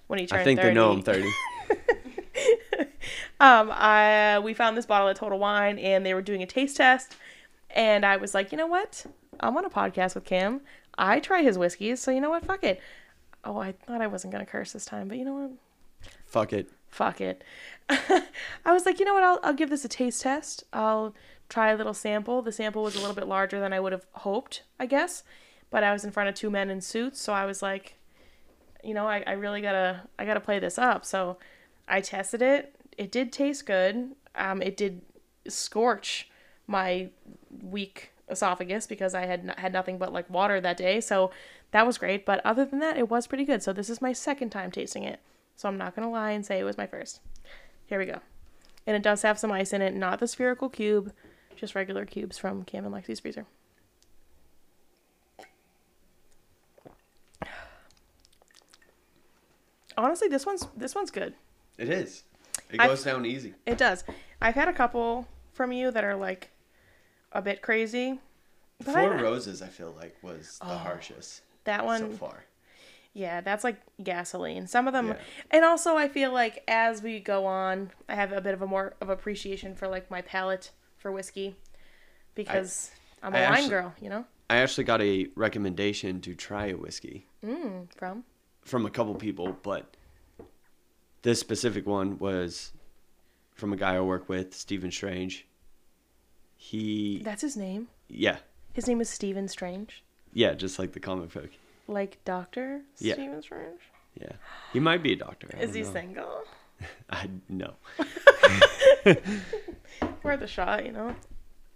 when 0.06 0.18
he 0.18 0.26
turned 0.26 0.40
30. 0.40 0.40
I 0.40 0.44
think 0.44 0.60
30, 0.60 0.68
they 0.68 0.74
know 0.74 0.92
I'm 0.92 1.02
30. 1.02 1.22
um, 3.40 3.70
I 3.72 4.40
we 4.42 4.54
found 4.54 4.76
this 4.76 4.86
bottle 4.86 5.08
of 5.08 5.16
Total 5.16 5.38
Wine, 5.38 5.78
and 5.78 6.04
they 6.04 6.14
were 6.14 6.22
doing 6.22 6.42
a 6.42 6.46
taste 6.46 6.76
test, 6.76 7.14
and 7.70 8.04
I 8.04 8.16
was 8.16 8.34
like, 8.34 8.52
you 8.52 8.58
know 8.58 8.66
what? 8.66 9.06
I'm 9.40 9.56
on 9.56 9.64
a 9.64 9.70
podcast 9.70 10.14
with 10.14 10.24
Cam. 10.24 10.60
I 10.98 11.20
try 11.20 11.42
his 11.42 11.58
whiskeys, 11.58 12.00
so 12.00 12.10
you 12.10 12.20
know 12.20 12.30
what? 12.30 12.44
Fuck 12.44 12.64
it. 12.64 12.80
Oh, 13.46 13.58
I 13.58 13.72
thought 13.72 14.00
I 14.02 14.08
wasn't 14.08 14.32
gonna 14.32 14.44
curse 14.44 14.72
this 14.72 14.84
time, 14.84 15.06
but 15.08 15.16
you 15.16 15.24
know 15.24 15.34
what? 15.34 15.50
Fuck 16.26 16.52
it. 16.52 16.68
Fuck 16.88 17.20
it. 17.20 17.42
I 17.88 18.72
was 18.72 18.84
like, 18.84 18.98
you 18.98 19.04
know 19.04 19.14
what? 19.14 19.22
I'll 19.22 19.40
I'll 19.42 19.54
give 19.54 19.70
this 19.70 19.84
a 19.84 19.88
taste 19.88 20.22
test. 20.22 20.64
I'll 20.72 21.14
try 21.48 21.70
a 21.70 21.76
little 21.76 21.94
sample. 21.94 22.42
The 22.42 22.52
sample 22.52 22.82
was 22.82 22.96
a 22.96 22.98
little 22.98 23.14
bit 23.14 23.28
larger 23.28 23.60
than 23.60 23.72
I 23.72 23.80
would 23.80 23.92
have 23.92 24.04
hoped, 24.12 24.64
I 24.80 24.86
guess. 24.86 25.22
But 25.70 25.84
I 25.84 25.92
was 25.92 26.04
in 26.04 26.10
front 26.10 26.28
of 26.28 26.34
two 26.34 26.50
men 26.50 26.70
in 26.70 26.80
suits, 26.80 27.20
so 27.20 27.32
I 27.32 27.44
was 27.44 27.62
like, 27.62 27.96
you 28.82 28.94
know, 28.94 29.06
I, 29.06 29.22
I 29.26 29.32
really 29.32 29.60
gotta 29.60 30.02
I 30.18 30.24
gotta 30.24 30.40
play 30.40 30.58
this 30.58 30.78
up. 30.78 31.04
So 31.04 31.38
I 31.88 32.00
tested 32.00 32.42
it. 32.42 32.74
It 32.98 33.12
did 33.12 33.32
taste 33.32 33.64
good. 33.66 34.12
Um, 34.34 34.60
it 34.60 34.76
did 34.76 35.02
scorch 35.48 36.28
my 36.66 37.10
weak 37.62 38.10
esophagus 38.28 38.86
because 38.86 39.14
I 39.14 39.26
had 39.26 39.40
n- 39.40 39.54
had 39.56 39.72
nothing 39.72 39.98
but 39.98 40.12
like 40.12 40.28
water 40.28 40.60
that 40.60 40.76
day. 40.76 41.00
So 41.00 41.30
that 41.76 41.86
was 41.86 41.98
great. 41.98 42.24
But 42.24 42.40
other 42.42 42.64
than 42.64 42.78
that, 42.78 42.96
it 42.96 43.10
was 43.10 43.26
pretty 43.26 43.44
good. 43.44 43.62
So 43.62 43.70
this 43.70 43.90
is 43.90 44.00
my 44.00 44.14
second 44.14 44.48
time 44.48 44.70
tasting 44.70 45.02
it. 45.04 45.20
So 45.56 45.68
I'm 45.68 45.76
not 45.76 45.94
gonna 45.94 46.10
lie 46.10 46.30
and 46.30 46.44
say 46.44 46.58
it 46.58 46.64
was 46.64 46.78
my 46.78 46.86
first. 46.86 47.20
Here 47.84 47.98
we 47.98 48.06
go. 48.06 48.20
And 48.86 48.96
it 48.96 49.02
does 49.02 49.20
have 49.20 49.38
some 49.38 49.52
ice 49.52 49.74
in 49.74 49.82
it, 49.82 49.94
not 49.94 50.18
the 50.18 50.26
spherical 50.26 50.70
cube, 50.70 51.12
just 51.54 51.74
regular 51.74 52.06
cubes 52.06 52.38
from 52.38 52.64
Cam 52.64 52.86
and 52.86 52.94
Lexi's 52.94 53.20
freezer. 53.20 53.44
Honestly, 59.98 60.28
this 60.28 60.46
one's 60.46 60.66
this 60.74 60.94
one's 60.94 61.10
good. 61.10 61.34
It 61.76 61.90
is. 61.90 62.22
It 62.70 62.78
goes 62.78 63.04
down 63.04 63.26
easy. 63.26 63.52
It 63.66 63.76
does. 63.76 64.02
I've 64.40 64.54
had 64.54 64.68
a 64.68 64.72
couple 64.72 65.28
from 65.52 65.72
you 65.72 65.90
that 65.90 66.04
are 66.04 66.16
like 66.16 66.52
a 67.32 67.42
bit 67.42 67.60
crazy. 67.60 68.18
But 68.82 68.96
I- 68.96 69.08
Four 69.08 69.18
Roses, 69.18 69.60
I 69.60 69.68
feel 69.68 69.94
like, 69.94 70.16
was 70.22 70.58
the 70.58 70.72
oh. 70.72 70.76
harshest 70.78 71.42
that 71.66 71.84
one 71.84 72.00
so 72.00 72.10
far. 72.16 72.44
yeah, 73.12 73.40
that's 73.40 73.62
like 73.64 73.76
gasoline. 74.02 74.66
Some 74.66 74.86
of 74.88 74.92
them, 74.92 75.08
Yeah. 75.08 75.16
and 75.52 75.64
also 75.64 75.96
I 75.96 76.08
feel 76.08 76.32
like 76.32 76.64
as 76.66 77.02
we 77.02 77.20
go 77.20 77.46
on, 77.46 77.90
I 78.08 78.14
have 78.14 78.32
a 78.32 78.40
bit 78.40 78.54
of 78.54 78.62
a 78.62 78.66
more 78.66 78.94
of 79.00 79.08
appreciation 79.10 79.74
for 79.74 79.86
like 79.88 80.10
my 80.10 80.22
palate 80.22 80.70
for 80.96 81.12
whiskey 81.12 81.54
because 82.34 82.90
I, 83.22 83.26
am 83.28 83.34
a 83.34 83.38
I 83.38 83.42
wine 83.42 83.52
actually- 83.52 83.68
girl, 83.70 83.94
you 84.00 84.08
know. 84.08 84.24
I 84.48 84.56
actually 84.58 84.84
got 84.84 85.02
a 85.02 85.26
recommendation 85.34 86.20
to 86.22 86.34
try 86.34 86.66
a 86.66 86.76
whiskey 86.76 87.26
Mm, 87.44 87.88
from 87.96 88.24
from 88.62 88.86
a 88.86 88.90
couple 88.90 89.14
people, 89.16 89.56
but 89.62 89.96
this 91.22 91.38
specific 91.40 91.86
one 91.86 92.18
was 92.18 92.72
from 93.54 93.72
a 93.72 93.76
guy 93.76 93.96
I 93.96 94.00
work 94.00 94.28
with, 94.28 94.54
Stephen 94.54 94.90
Strange. 94.92 95.46
He, 96.56 97.22
that's 97.24 97.42
his 97.42 97.56
name. 97.56 97.88
yeah, 98.08 98.38
His 98.72 98.86
name 98.88 99.00
is 99.00 99.08
Stephen 99.10 99.46
Strange, 99.48 100.02
yeah, 100.36 100.52
just 100.54 100.78
like 100.78 100.92
the 100.92 101.00
comic 101.00 101.32
book. 101.32 101.50
like 101.88 102.18
Doctor 102.26 102.82
Yeah. 102.98 103.14
Stephen 103.14 103.40
Strange. 103.42 103.80
Yeah, 104.20 104.32
he 104.72 104.80
might 104.80 105.02
be 105.02 105.12
a 105.12 105.16
doctor. 105.16 105.48
I 105.56 105.60
Is 105.62 105.74
he 105.74 105.82
know. 105.82 105.92
single? 105.92 106.42
I 107.10 107.28
no. 107.48 107.74
Worth 110.22 110.42
a 110.42 110.46
shot, 110.46 110.84
you 110.84 110.92
know. 110.92 111.14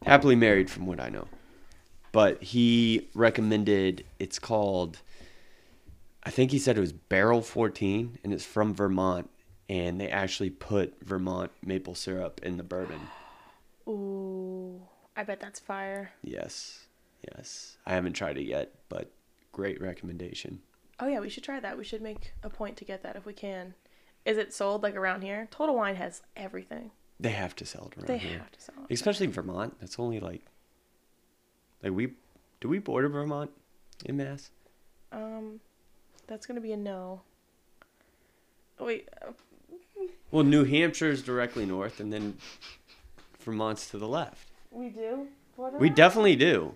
Happily 0.05 0.37
married, 0.37 0.71
from 0.71 0.87
what 0.87 1.01
I 1.01 1.09
know. 1.09 1.27
But 2.13 2.43
he 2.43 3.09
recommended. 3.15 4.05
It's 4.19 4.39
called. 4.39 4.99
I 6.23 6.31
think 6.31 6.51
he 6.51 6.59
said 6.59 6.77
it 6.77 6.81
was 6.81 6.93
Barrel 6.93 7.41
14, 7.43 8.19
and 8.25 8.33
it's 8.33 8.45
from 8.45 8.75
Vermont, 8.75 9.31
and 9.69 9.99
they 10.01 10.09
actually 10.09 10.51
put 10.51 10.95
Vermont 11.03 11.51
maple 11.65 11.95
syrup 11.95 12.41
in 12.43 12.57
the 12.59 12.63
bourbon. 12.63 13.01
Ooh, 13.89 14.83
I 15.17 15.23
bet 15.25 15.41
that's 15.41 15.61
fire. 15.61 16.11
Yes, 16.23 16.87
yes. 17.37 17.77
I 17.87 17.95
haven't 17.95 18.13
tried 18.15 18.39
it 18.39 18.45
yet, 18.45 18.73
but 18.89 19.11
great 19.53 19.81
recommendation. 19.81 20.61
Oh 20.99 21.07
yeah, 21.07 21.21
we 21.21 21.29
should 21.31 21.45
try 21.45 21.61
that. 21.61 21.79
We 21.79 21.85
should 21.85 22.03
make 22.03 22.33
a 22.43 22.51
point 22.51 22.77
to 22.79 22.85
get 22.85 23.03
that 23.03 23.17
if 23.17 23.25
we 23.27 23.33
can. 23.33 23.75
Is 24.25 24.37
it 24.37 24.53
sold 24.53 24.83
like 24.83 24.95
around 24.97 25.23
here? 25.23 25.49
Total 25.51 25.75
Wine 25.75 25.97
has 25.97 26.23
everything. 26.37 26.91
They 27.19 27.31
have 27.31 27.57
to 27.57 27.67
sell 27.67 27.87
it 27.91 27.99
around 27.99 28.07
They 28.07 28.19
here, 28.19 28.39
have 28.39 28.51
to 28.53 28.61
sell 28.61 28.75
it. 28.89 28.93
especially 28.95 29.27
Vermont. 29.27 29.79
That's 29.81 29.99
only 29.99 30.21
like, 30.21 30.43
like 31.83 31.93
we, 31.93 32.13
do 32.61 32.69
we 32.69 32.79
border 32.79 33.09
Vermont 33.09 33.51
in 34.05 34.17
Mass? 34.19 34.51
Um, 35.13 35.61
that's 36.27 36.47
gonna 36.47 36.61
be 36.61 36.73
a 36.73 36.77
no. 36.77 37.23
Oh, 38.79 38.87
wait, 38.87 39.09
uh, 39.23 39.33
Well, 40.31 40.45
New 40.45 40.65
Hampshire's 40.65 41.23
directly 41.23 41.67
north, 41.67 42.01
and 42.01 42.11
then 42.13 42.37
Vermont's 43.41 43.89
to 43.91 43.99
the 43.99 44.09
left. 44.09 44.49
we 44.71 44.89
do. 44.89 45.29
We 45.79 45.91
definitely 45.91 46.37
do. 46.37 46.75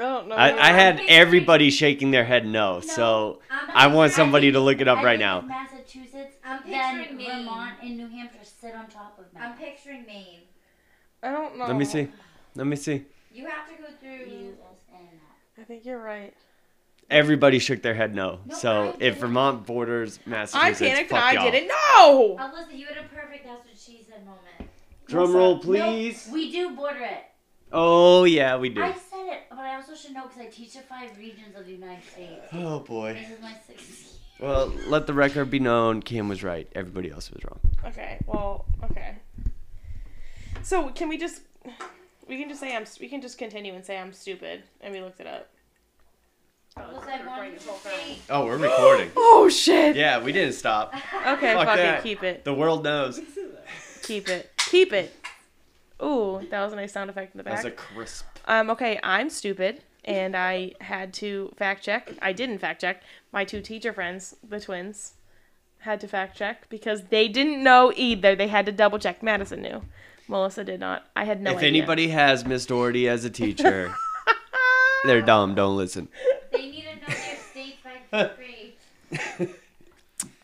Oh, 0.00 0.04
I 0.04 0.10
don't 0.18 0.28
know. 0.28 0.34
I. 0.36 0.48
I, 0.50 0.68
I 0.68 0.72
had 0.72 1.00
everybody 1.08 1.70
shaking 1.70 2.10
their 2.10 2.24
head 2.24 2.46
no, 2.46 2.80
so 2.80 3.40
I'm 3.50 3.70
I 3.74 3.94
want 3.94 4.12
somebody 4.12 4.52
to 4.52 4.60
look 4.60 4.80
it 4.80 4.88
up 4.88 4.98
I 4.98 5.04
right 5.04 5.18
think 5.18 5.20
now. 5.20 5.40
Massachusetts, 5.42 6.36
I'm 6.44 6.60
then 6.70 6.98
picturing 6.98 7.16
Maine. 7.18 7.44
Vermont 7.44 7.74
and 7.82 7.96
New 7.96 8.08
Hampshire 8.08 8.38
sit 8.44 8.74
on 8.74 8.86
top 8.88 9.18
of 9.18 9.26
I'm 9.36 9.50
Mass. 9.50 9.58
picturing 9.58 10.04
Maine. 10.06 10.40
I 11.22 11.30
don't 11.32 11.58
know. 11.58 11.66
Let 11.66 11.76
me 11.76 11.84
see. 11.84 12.08
Let 12.54 12.66
me 12.66 12.76
see. 12.76 13.04
You 13.32 13.46
have 13.46 13.68
to 13.68 13.74
go 13.82 13.88
through 14.00 14.32
U, 14.32 14.54
S, 14.72 14.78
and 14.92 15.20
I 15.60 15.64
think 15.64 15.84
you're 15.84 15.98
right. 16.02 16.34
Everybody 17.10 17.58
shook 17.58 17.80
their 17.82 17.94
head 17.94 18.14
no. 18.14 18.40
No, 18.46 18.54
I 18.54 18.58
so 18.58 18.86
didn't. 18.92 19.02
if 19.02 19.18
Vermont 19.20 19.64
borders 19.66 20.18
I 20.26 20.30
Massachusetts, 20.30 20.78
panicked 20.80 21.00
and 21.00 21.08
fuck 21.10 21.22
I 21.24 21.32
y'all. 21.32 21.50
didn't 21.50 21.68
know. 21.68 22.36
Alyssa, 22.38 22.76
you 22.78 22.86
had 22.86 22.98
a 22.98 23.08
perfect 23.08 23.44
that's 23.46 23.64
what 23.66 23.78
she 23.78 24.04
said 24.08 24.24
moment. 24.26 24.70
Drum 25.06 25.34
roll, 25.34 25.58
please. 25.58 26.26
No, 26.28 26.34
we 26.34 26.52
do 26.52 26.70
border 26.76 27.00
it. 27.00 27.24
Oh 27.72 28.24
yeah, 28.24 28.56
we 28.56 28.68
do. 28.70 28.82
I 28.82 28.92
said 28.92 29.26
it, 29.26 29.42
but 29.50 29.58
I 29.58 29.74
also 29.76 29.94
should 29.94 30.12
know 30.12 30.24
because 30.26 30.40
I 30.40 30.46
teach 30.46 30.74
the 30.74 30.80
five 30.80 31.16
regions 31.18 31.56
of 31.56 31.66
the 31.66 31.72
United 31.72 32.04
States. 32.04 32.46
Oh 32.52 32.80
boy. 32.80 33.14
This 33.14 33.36
is 33.36 33.42
my 33.42 33.54
sixth. 33.66 34.18
Well, 34.40 34.72
let 34.86 35.06
the 35.06 35.14
record 35.14 35.50
be 35.50 35.58
known. 35.58 36.00
Kim 36.00 36.28
was 36.28 36.42
right. 36.42 36.68
Everybody 36.74 37.10
else 37.10 37.30
was 37.30 37.44
wrong. 37.44 37.60
Okay. 37.86 38.18
Well. 38.26 38.64
Okay. 38.84 39.16
So 40.62 40.88
can 40.90 41.08
we 41.08 41.18
just? 41.18 41.42
We 42.28 42.38
can 42.38 42.48
just 42.48 42.60
say 42.60 42.74
I'm. 42.76 42.84
We 43.00 43.08
can 43.08 43.20
just 43.20 43.38
continue 43.38 43.74
and 43.74 43.84
say 43.84 43.98
I'm 43.98 44.12
stupid, 44.12 44.62
and 44.80 44.92
we 44.94 45.00
looked 45.00 45.20
it 45.20 45.26
up. 45.26 45.48
Alyssa, 46.76 47.08
I 47.08 47.26
wanted 47.26 47.58
to 47.58 47.60
say. 47.60 48.18
Oh, 48.30 48.44
we're 48.46 48.56
recording. 48.56 49.10
Oh 49.16 49.48
shit. 49.48 49.96
yeah, 49.96 50.22
we 50.22 50.32
didn't 50.32 50.54
stop. 50.54 50.94
Okay. 51.26 51.54
Fuck 51.54 51.66
Fuck, 51.66 51.78
it. 51.78 52.02
Keep 52.02 52.22
it. 52.22 52.44
The 52.44 52.54
world 52.54 52.84
knows. 52.84 53.20
Keep 54.02 54.28
it. 54.28 54.50
Keep 54.56 54.92
it. 54.92 55.17
Ooh, 56.02 56.46
that 56.50 56.62
was 56.62 56.72
a 56.72 56.76
nice 56.76 56.92
sound 56.92 57.10
effect 57.10 57.34
in 57.34 57.38
the 57.38 57.44
back. 57.44 57.62
That's 57.62 57.64
back. 57.64 57.72
a 57.74 57.76
crisp. 57.94 58.24
Um, 58.46 58.70
okay, 58.70 59.00
I'm 59.02 59.28
stupid, 59.30 59.82
and 60.04 60.36
I 60.36 60.72
had 60.80 61.12
to 61.14 61.52
fact 61.56 61.82
check. 61.84 62.12
I 62.22 62.32
didn't 62.32 62.58
fact 62.58 62.80
check. 62.80 63.02
My 63.32 63.44
two 63.44 63.60
teacher 63.60 63.92
friends, 63.92 64.36
the 64.48 64.60
twins, 64.60 65.14
had 65.80 66.00
to 66.00 66.08
fact 66.08 66.36
check 66.36 66.68
because 66.68 67.04
they 67.04 67.28
didn't 67.28 67.62
know 67.62 67.92
either. 67.96 68.34
They 68.36 68.48
had 68.48 68.66
to 68.66 68.72
double 68.72 68.98
check. 68.98 69.22
Madison 69.22 69.60
knew. 69.62 69.82
Melissa 70.28 70.62
did 70.62 70.78
not. 70.80 71.06
I 71.16 71.24
had 71.24 71.40
no 71.40 71.52
if 71.52 71.56
idea. 71.58 71.68
anybody 71.68 72.08
has 72.08 72.44
Miss 72.44 72.66
Doherty 72.66 73.08
as 73.08 73.24
a 73.24 73.30
teacher, 73.30 73.92
they're 75.04 75.22
dumb. 75.22 75.54
Don't 75.54 75.76
listen. 75.76 76.08
They 76.52 76.70
need 76.70 76.82
to 76.84 76.94
know 76.96 77.06
their 77.06 77.36
state 77.50 77.76
by 77.82 78.28
fifth 78.28 78.36
grade. 79.38 79.54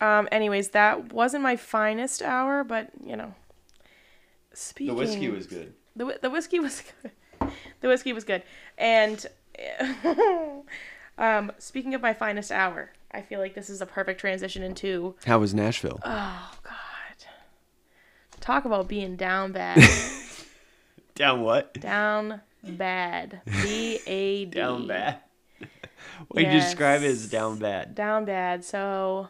Um. 0.01 0.27
Anyways, 0.31 0.69
that 0.69 1.13
wasn't 1.13 1.43
my 1.43 1.55
finest 1.55 2.21
hour, 2.21 2.63
but 2.63 2.89
you 3.05 3.15
know. 3.15 3.33
Speaking. 4.55 4.95
The 4.95 4.99
whiskey 4.99 5.29
was 5.29 5.45
good. 5.47 5.73
The, 5.95 6.17
the 6.21 6.29
whiskey 6.29 6.59
was 6.59 6.81
good. 7.01 7.11
The 7.81 7.87
whiskey 7.87 8.13
was 8.13 8.23
good. 8.23 8.43
And 8.77 9.25
um, 11.17 11.51
speaking 11.59 11.93
of 11.93 12.01
my 12.01 12.13
finest 12.13 12.51
hour, 12.51 12.91
I 13.11 13.21
feel 13.21 13.39
like 13.39 13.53
this 13.55 13.69
is 13.69 13.81
a 13.81 13.85
perfect 13.85 14.19
transition 14.19 14.63
into 14.63 15.15
How 15.25 15.39
was 15.39 15.53
Nashville? 15.53 15.99
oh 16.03 16.51
god, 16.63 17.27
talk 18.41 18.65
about 18.65 18.87
being 18.87 19.15
down 19.15 19.51
bad, 19.51 19.77
Down 21.15 21.41
what? 21.41 21.73
down 21.79 22.41
bad, 22.63 23.41
B 23.45 23.99
A 24.05 24.45
D, 24.45 24.51
Down 24.51 24.87
bad. 24.87 25.19
What 26.27 26.43
you 26.43 26.51
describe 26.51 27.01
it 27.03 27.07
as 27.07 27.29
down 27.29 27.57
bad. 27.57 27.95
down 27.95 28.25
bad. 28.25 28.63
So, 28.65 29.29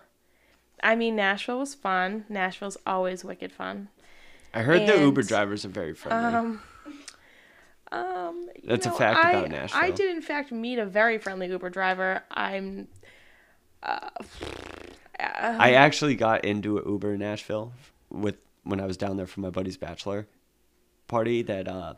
I 0.84 0.96
mean, 0.96 1.16
Nashville 1.16 1.60
was 1.60 1.74
fun. 1.76 2.26
Nashville's 2.30 2.78
always 2.86 3.24
wicked 3.24 3.52
fun. 3.52 3.90
I 4.56 4.62
heard 4.62 4.88
the 4.88 4.98
Uber 4.98 5.24
drivers 5.24 5.66
are 5.66 5.70
very 5.70 5.94
friendly. 5.94 6.34
Um, 6.34 6.62
um, 7.92 8.50
That's 8.64 8.86
a 8.86 8.92
fact 8.92 9.24
I, 9.24 9.34
about 9.34 9.76
I 9.76 9.92
did 9.92 10.16
in 10.16 10.22
fact 10.22 10.52
meet 10.52 10.80
a 10.80 10.86
very 10.86 11.18
friendly 11.18 11.48
Uber 11.48 11.70
driver. 11.70 12.24
I'm. 12.32 12.88
Uh, 13.84 14.10
I 15.20 15.74
actually 15.74 16.16
got 16.16 16.46
into 16.46 16.78
an 16.78 16.90
Uber 16.90 17.14
in 17.14 17.20
Nashville 17.20 17.74
with 18.10 18.38
when 18.64 18.80
I 18.80 18.86
was 18.86 18.98
down 18.98 19.18
there 19.18 19.28
for 19.28 19.42
my 19.42 19.50
buddy's 19.50 19.78
bachelor 19.78 20.28
party. 21.08 21.42
That 21.42 21.68
uh, 21.68 21.96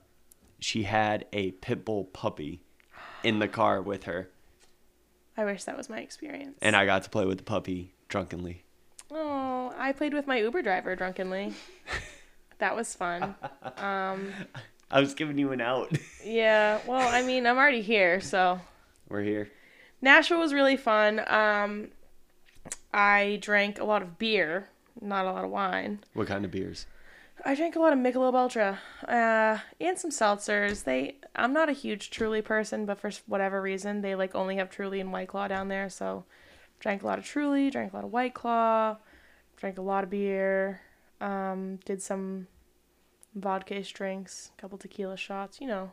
she 0.59 0.83
had 0.83 1.25
a 1.31 1.51
pit 1.51 1.85
bull 1.85 2.05
puppy 2.05 2.61
in 3.23 3.39
the 3.39 3.47
car 3.47 3.81
with 3.81 4.03
her, 4.03 4.29
I 5.37 5.45
wish 5.45 5.63
that 5.65 5.77
was 5.77 5.89
my 5.89 5.99
experience. 5.99 6.57
and 6.61 6.75
I 6.75 6.85
got 6.85 7.03
to 7.03 7.09
play 7.09 7.25
with 7.25 7.37
the 7.37 7.43
puppy 7.43 7.93
drunkenly. 8.09 8.63
oh, 9.11 9.73
I 9.77 9.91
played 9.91 10.13
with 10.13 10.25
my 10.25 10.39
Uber 10.39 10.63
driver 10.63 10.95
drunkenly. 10.95 11.53
that 12.59 12.75
was 12.75 12.93
fun. 12.93 13.35
Um, 13.77 14.31
I 14.89 14.99
was 15.01 15.13
giving 15.13 15.37
you 15.37 15.51
an 15.51 15.61
out. 15.61 15.91
yeah. 16.25 16.79
Well, 16.87 17.07
I 17.13 17.21
mean, 17.21 17.45
I'm 17.45 17.57
already 17.57 17.81
here, 17.81 18.19
so 18.21 18.59
We're 19.09 19.21
here. 19.21 19.51
Nashville 20.01 20.39
was 20.39 20.51
really 20.53 20.77
fun. 20.77 21.21
Um, 21.27 21.89
I 22.93 23.37
drank 23.41 23.79
a 23.79 23.83
lot 23.83 24.01
of 24.01 24.17
beer, 24.17 24.69
not 24.99 25.25
a 25.25 25.31
lot 25.31 25.43
of 25.43 25.51
wine. 25.51 25.99
What 26.13 26.27
kind 26.27 26.43
of 26.45 26.49
beers? 26.51 26.87
I 27.45 27.53
drank 27.53 27.75
a 27.75 27.79
lot 27.79 27.93
of 27.93 27.99
Michelob 27.99 28.33
Ultra, 28.33 28.79
uh, 29.07 29.59
and 29.79 29.99
some 29.99 30.09
seltzers. 30.09 30.85
They, 30.85 31.17
I'm 31.35 31.53
not 31.53 31.69
a 31.69 31.73
huge 31.73 32.09
Truly 32.09 32.41
person, 32.41 32.85
but 32.85 32.99
for 32.99 33.11
whatever 33.27 33.61
reason, 33.61 34.01
they 34.01 34.15
like 34.15 34.33
only 34.33 34.55
have 34.55 34.71
Truly 34.71 34.99
and 34.99 35.13
White 35.13 35.27
Claw 35.27 35.47
down 35.47 35.67
there. 35.67 35.89
So, 35.89 36.23
drank 36.79 37.03
a 37.03 37.05
lot 37.05 37.19
of 37.19 37.25
Truly, 37.25 37.69
drank 37.69 37.93
a 37.93 37.95
lot 37.95 38.05
of 38.05 38.11
White 38.11 38.33
Claw, 38.33 38.97
drank 39.57 39.77
a 39.77 39.81
lot 39.83 40.03
of 40.03 40.09
beer. 40.09 40.81
Um, 41.19 41.79
did 41.85 42.01
some 42.01 42.47
vodka 43.35 43.81
drinks, 43.81 44.51
a 44.57 44.61
couple 44.61 44.77
tequila 44.77 45.17
shots. 45.17 45.59
You 45.61 45.67
know, 45.67 45.91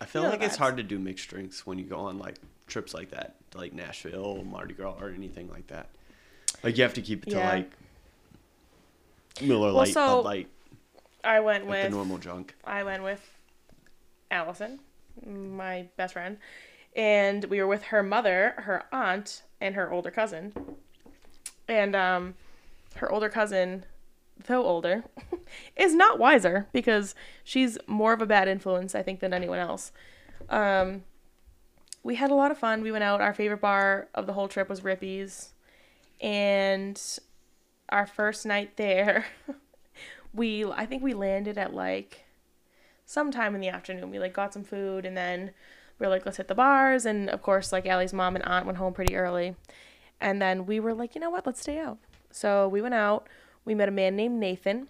I 0.00 0.04
feel 0.06 0.22
You 0.22 0.28
know 0.28 0.32
like 0.32 0.42
it's 0.42 0.56
hard 0.56 0.76
to 0.78 0.82
do 0.82 0.98
mixed 0.98 1.28
drinks 1.28 1.66
when 1.66 1.78
you 1.78 1.84
go 1.84 1.98
on 1.98 2.18
like 2.18 2.36
trips 2.66 2.94
like 2.94 3.10
that, 3.10 3.36
to, 3.52 3.58
like 3.58 3.72
Nashville, 3.72 4.42
Mardi 4.44 4.74
Gras, 4.74 4.96
or 5.00 5.10
anything 5.10 5.48
like 5.50 5.66
that. 5.68 5.88
Like 6.62 6.76
you 6.76 6.82
have 6.82 6.94
to 6.94 7.02
keep 7.02 7.26
it 7.26 7.30
to 7.30 7.36
Yeah. 7.36 7.48
like 7.48 7.70
Miller 9.40 9.66
Well, 9.68 9.74
Light, 9.76 9.92
so- 9.94 10.22
Bud 10.22 10.24
Light, 10.24 10.48
I 11.22 11.40
went 11.40 11.64
like 11.66 11.70
with 11.70 11.82
the 11.84 11.96
normal 11.96 12.18
junk. 12.18 12.54
I 12.64 12.84
went 12.84 13.02
with 13.02 13.20
Allison, 14.30 14.80
my 15.26 15.86
best 15.96 16.12
friend, 16.14 16.38
and 16.96 17.44
we 17.46 17.60
were 17.60 17.66
with 17.66 17.84
her 17.84 18.02
mother, 18.02 18.54
her 18.58 18.84
aunt, 18.92 19.42
and 19.60 19.74
her 19.74 19.90
older 19.90 20.10
cousin. 20.10 20.52
And 21.66 21.96
um, 21.96 22.34
her 22.96 23.10
older 23.10 23.28
cousin, 23.30 23.86
though 24.46 24.64
older, 24.64 25.04
is 25.76 25.94
not 25.94 26.18
wiser 26.18 26.66
because 26.72 27.14
she's 27.42 27.78
more 27.86 28.12
of 28.12 28.22
a 28.22 28.26
bad 28.26 28.48
influence, 28.48 28.94
I 28.94 29.02
think, 29.02 29.20
than 29.20 29.32
anyone 29.32 29.58
else. 29.58 29.92
Um, 30.48 31.04
we 32.02 32.16
had 32.16 32.30
a 32.30 32.34
lot 32.34 32.50
of 32.50 32.58
fun. 32.58 32.82
We 32.82 32.92
went 32.92 33.04
out. 33.04 33.20
Our 33.20 33.34
favorite 33.34 33.60
bar 33.60 34.08
of 34.14 34.26
the 34.26 34.34
whole 34.34 34.48
trip 34.48 34.68
was 34.68 34.84
Rippy's, 34.84 35.54
and 36.20 37.00
our 37.88 38.06
first 38.06 38.44
night 38.44 38.76
there, 38.76 39.26
we 40.34 40.64
I 40.64 40.86
think 40.86 41.02
we 41.02 41.14
landed 41.14 41.58
at 41.58 41.74
like 41.74 42.24
sometime 43.06 43.54
in 43.54 43.60
the 43.60 43.68
afternoon. 43.68 44.10
We 44.10 44.18
like 44.18 44.32
got 44.32 44.52
some 44.52 44.64
food 44.64 45.04
and 45.04 45.16
then 45.16 45.52
we 45.98 46.06
were 46.06 46.10
like, 46.10 46.24
let's 46.24 46.38
hit 46.38 46.48
the 46.48 46.54
bars. 46.54 47.06
And 47.06 47.30
of 47.30 47.42
course, 47.42 47.72
like 47.72 47.86
Allie's 47.86 48.12
mom 48.12 48.34
and 48.34 48.44
aunt 48.44 48.66
went 48.66 48.78
home 48.78 48.92
pretty 48.92 49.16
early. 49.16 49.54
And 50.20 50.40
then 50.40 50.66
we 50.66 50.80
were 50.80 50.94
like, 50.94 51.14
you 51.14 51.20
know 51.20 51.30
what, 51.30 51.46
let's 51.46 51.60
stay 51.60 51.78
out. 51.78 51.98
So 52.30 52.68
we 52.68 52.82
went 52.82 52.94
out. 52.94 53.28
We 53.64 53.74
met 53.74 53.88
a 53.88 53.92
man 53.92 54.16
named 54.16 54.38
Nathan. 54.38 54.88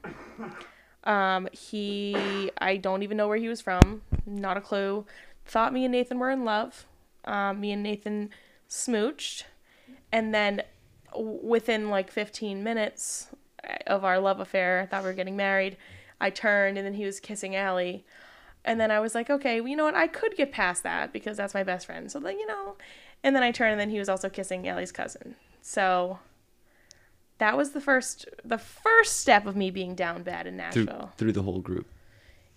Um, 1.04 1.48
he, 1.52 2.50
I 2.58 2.76
don't 2.76 3.02
even 3.02 3.16
know 3.16 3.28
where 3.28 3.36
he 3.36 3.48
was 3.48 3.60
from. 3.60 4.02
Not 4.26 4.56
a 4.56 4.60
clue. 4.60 5.04
Thought 5.44 5.72
me 5.72 5.84
and 5.84 5.92
Nathan 5.92 6.18
were 6.18 6.30
in 6.30 6.44
love. 6.44 6.86
Um, 7.24 7.60
me 7.60 7.72
and 7.72 7.82
Nathan 7.82 8.30
smooched. 8.68 9.44
And 10.10 10.34
then 10.34 10.62
within 11.14 11.90
like 11.90 12.10
15 12.10 12.62
minutes 12.62 13.28
of 13.86 14.04
our 14.04 14.18
love 14.18 14.40
affair, 14.40 14.80
I 14.80 14.86
thought 14.86 15.02
we 15.02 15.08
were 15.08 15.14
getting 15.14 15.36
married. 15.36 15.76
I 16.20 16.30
turned 16.30 16.78
and 16.78 16.86
then 16.86 16.94
he 16.94 17.04
was 17.04 17.20
kissing 17.20 17.54
Allie. 17.54 18.04
And 18.64 18.80
then 18.80 18.90
I 18.90 18.98
was 19.00 19.14
like, 19.14 19.28
okay, 19.28 19.60
well, 19.60 19.68
you 19.68 19.76
know 19.76 19.84
what? 19.84 19.94
I 19.94 20.06
could 20.06 20.36
get 20.36 20.50
past 20.50 20.82
that 20.84 21.12
because 21.12 21.36
that's 21.36 21.52
my 21.52 21.62
best 21.62 21.84
friend. 21.84 22.10
So, 22.10 22.18
like, 22.18 22.38
you 22.38 22.46
know. 22.46 22.76
And 23.22 23.36
then 23.36 23.42
I 23.42 23.52
turned 23.52 23.72
and 23.72 23.80
then 23.80 23.90
he 23.90 23.98
was 23.98 24.08
also 24.08 24.30
kissing 24.30 24.66
Allie's 24.66 24.92
cousin. 24.92 25.34
So 25.60 26.18
that 27.38 27.56
was 27.56 27.70
the 27.70 27.80
first 27.80 28.28
the 28.44 28.58
first 28.58 29.20
step 29.20 29.46
of 29.46 29.56
me 29.56 29.70
being 29.70 29.94
down 29.94 30.22
bad 30.22 30.46
in 30.46 30.54
Through, 30.70 30.84
Nashville. 30.84 31.12
through 31.16 31.32
the 31.32 31.42
whole 31.42 31.60
group. 31.60 31.86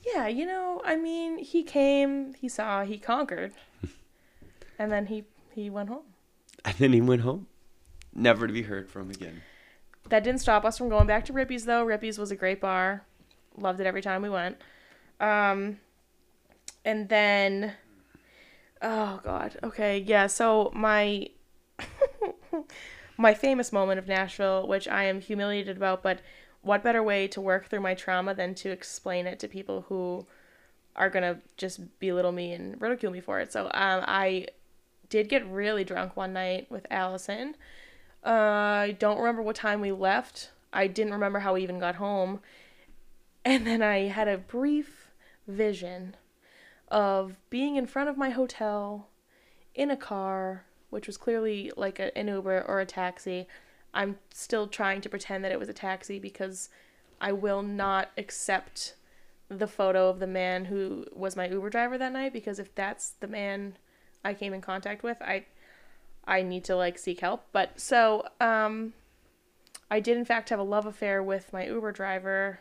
Yeah, 0.05 0.27
you 0.27 0.45
know, 0.45 0.81
I 0.85 0.95
mean, 0.95 1.37
he 1.39 1.63
came, 1.63 2.33
he 2.35 2.47
saw, 2.47 2.83
he 2.85 2.97
conquered. 2.97 3.53
and 4.79 4.91
then 4.91 5.07
he 5.07 5.25
he 5.53 5.69
went 5.69 5.89
home. 5.89 6.03
And 6.63 6.75
then 6.77 6.93
he 6.93 7.01
went 7.01 7.21
home. 7.21 7.47
Never 8.13 8.47
to 8.47 8.53
be 8.53 8.63
heard 8.63 8.89
from 8.89 9.09
again. 9.09 9.41
That 10.09 10.23
didn't 10.23 10.41
stop 10.41 10.63
us 10.63 10.77
from 10.77 10.89
going 10.89 11.07
back 11.07 11.25
to 11.25 11.33
Rippy's 11.33 11.65
though. 11.65 11.83
Rippy's 11.83 12.17
was 12.17 12.31
a 12.31 12.35
great 12.35 12.61
bar. 12.61 13.03
Loved 13.57 13.79
it 13.79 13.85
every 13.87 14.01
time 14.01 14.21
we 14.21 14.29
went. 14.29 14.57
Um 15.19 15.79
and 16.85 17.09
then 17.09 17.73
oh 18.81 19.19
god. 19.23 19.57
Okay, 19.63 19.97
yeah, 19.99 20.27
so 20.27 20.71
my 20.73 21.27
my 23.17 23.33
famous 23.33 23.73
moment 23.73 23.99
of 23.99 24.07
Nashville, 24.07 24.67
which 24.67 24.87
I 24.87 25.03
am 25.03 25.21
humiliated 25.21 25.77
about, 25.77 26.03
but 26.03 26.19
what 26.61 26.83
better 26.83 27.01
way 27.01 27.27
to 27.29 27.41
work 27.41 27.69
through 27.69 27.81
my 27.81 27.93
trauma 27.93 28.33
than 28.33 28.53
to 28.55 28.69
explain 28.69 29.25
it 29.25 29.39
to 29.39 29.47
people 29.47 29.85
who 29.89 30.25
are 30.95 31.09
gonna 31.09 31.39
just 31.57 31.99
belittle 31.99 32.31
me 32.31 32.53
and 32.53 32.79
ridicule 32.81 33.11
me 33.11 33.21
for 33.21 33.39
it. 33.39 33.51
So 33.51 33.65
um, 33.65 34.03
I 34.05 34.47
did 35.09 35.29
get 35.29 35.47
really 35.47 35.83
drunk 35.83 36.17
one 36.17 36.33
night 36.33 36.69
with 36.69 36.85
Allison. 36.91 37.55
Uh, 38.25 38.29
I 38.29 38.95
don't 38.99 39.19
remember 39.19 39.41
what 39.41 39.55
time 39.55 39.79
we 39.79 39.91
left. 39.91 40.51
I 40.73 40.87
didn't 40.87 41.13
remember 41.13 41.39
how 41.39 41.53
we 41.53 41.63
even 41.63 41.79
got 41.79 41.95
home. 41.95 42.41
And 43.45 43.65
then 43.65 43.81
I 43.81 44.07
had 44.07 44.27
a 44.27 44.37
brief 44.37 45.11
vision 45.47 46.15
of 46.89 47.37
being 47.49 47.75
in 47.75 47.85
front 47.85 48.09
of 48.09 48.17
my 48.17 48.31
hotel 48.31 49.07
in 49.73 49.89
a 49.89 49.97
car, 49.97 50.65
which 50.89 51.07
was 51.07 51.17
clearly 51.17 51.71
like 51.75 51.99
a, 51.99 52.15
an 52.17 52.27
Uber 52.27 52.63
or 52.67 52.79
a 52.79 52.85
taxi. 52.85 53.47
I'm 53.93 54.17
still 54.31 54.67
trying 54.67 55.01
to 55.01 55.09
pretend 55.09 55.43
that 55.43 55.51
it 55.51 55.59
was 55.59 55.69
a 55.69 55.73
taxi 55.73 56.19
because 56.19 56.69
I 57.19 57.31
will 57.31 57.63
not 57.63 58.11
accept 58.17 58.95
the 59.49 59.67
photo 59.67 60.09
of 60.09 60.19
the 60.19 60.27
man 60.27 60.65
who 60.65 61.05
was 61.13 61.35
my 61.35 61.47
Uber 61.47 61.69
driver 61.69 61.97
that 61.97 62.11
night 62.11 62.33
because 62.33 62.59
if 62.59 62.73
that's 62.75 63.11
the 63.11 63.27
man 63.27 63.77
I 64.23 64.33
came 64.33 64.53
in 64.53 64.61
contact 64.61 65.03
with, 65.03 65.21
I 65.21 65.45
I 66.25 66.41
need 66.41 66.65
to 66.65 66.75
like 66.75 66.97
seek 66.97 67.21
help. 67.21 67.45
But 67.51 67.79
so 67.79 68.27
um 68.41 68.93
I 69.89 69.99
did 69.99 70.17
in 70.17 70.25
fact 70.25 70.49
have 70.49 70.59
a 70.59 70.63
love 70.63 70.85
affair 70.85 71.23
with 71.23 71.53
my 71.53 71.65
Uber 71.65 71.93
driver. 71.93 72.59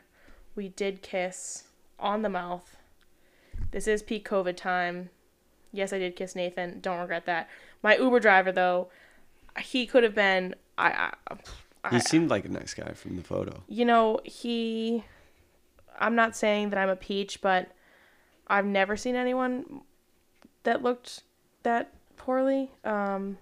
We 0.54 0.68
did 0.68 1.02
kiss 1.02 1.64
on 1.99 2.23
the 2.23 2.28
mouth. 2.28 2.76
This 3.73 3.88
is 3.88 4.02
peak 4.02 4.28
COVID 4.28 4.56
time. 4.56 5.11
Yes, 5.73 5.92
I 5.92 5.99
did 5.99 6.16
kiss 6.16 6.37
Nathan. 6.37 6.80
Don't 6.80 7.00
regret 7.00 7.26
that. 7.26 7.49
My 7.83 7.97
Uber 7.97 8.21
driver 8.21 8.52
though, 8.52 8.88
he 9.61 9.87
could 9.87 10.02
have 10.02 10.14
been 10.14 10.54
I, 10.78 11.12
I 11.28 11.90
He 11.90 12.00
seemed 12.00 12.30
like 12.30 12.45
a 12.45 12.49
nice 12.49 12.75
guy 12.75 12.92
from 12.92 13.16
the 13.16 13.23
photo. 13.23 13.62
you 13.68 13.85
know, 13.85 14.21
he 14.25 15.04
I'm 15.99 16.14
not 16.14 16.37
saying 16.37 16.71
that 16.71 16.78
I'm 16.78 16.88
a 16.90 16.97
peach, 16.97 17.40
but 17.40 17.71
I've 18.49 18.66
never 18.66 18.97
seen 18.97 19.16
anyone 19.16 19.80
that 20.64 20.83
looked 20.83 21.23
that 21.62 21.92
poorly. 22.16 22.71
Um 22.85 23.38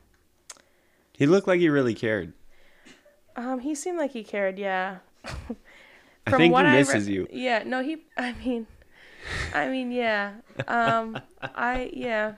He 1.13 1.27
looked 1.27 1.49
like 1.49 1.61
he 1.61 1.69
really 1.69 1.95
cared. 1.95 2.33
um 3.37 3.61
he 3.61 3.75
seemed 3.75 3.99
like 3.99 4.13
he 4.13 4.23
cared, 4.25 4.59
yeah. 4.59 4.99
I 6.27 6.31
think 6.31 6.43
he 6.45 6.51
what 6.51 6.65
misses 6.67 7.07
re- 7.09 7.15
you. 7.15 7.27
Yeah, 7.31 7.63
no, 7.65 7.83
he 7.83 8.05
I 8.17 8.33
mean 8.45 8.67
I 9.55 9.69
mean, 9.69 9.91
yeah. 9.91 10.35
Um 10.69 11.19
I 11.43 11.91
yeah. 11.93 12.35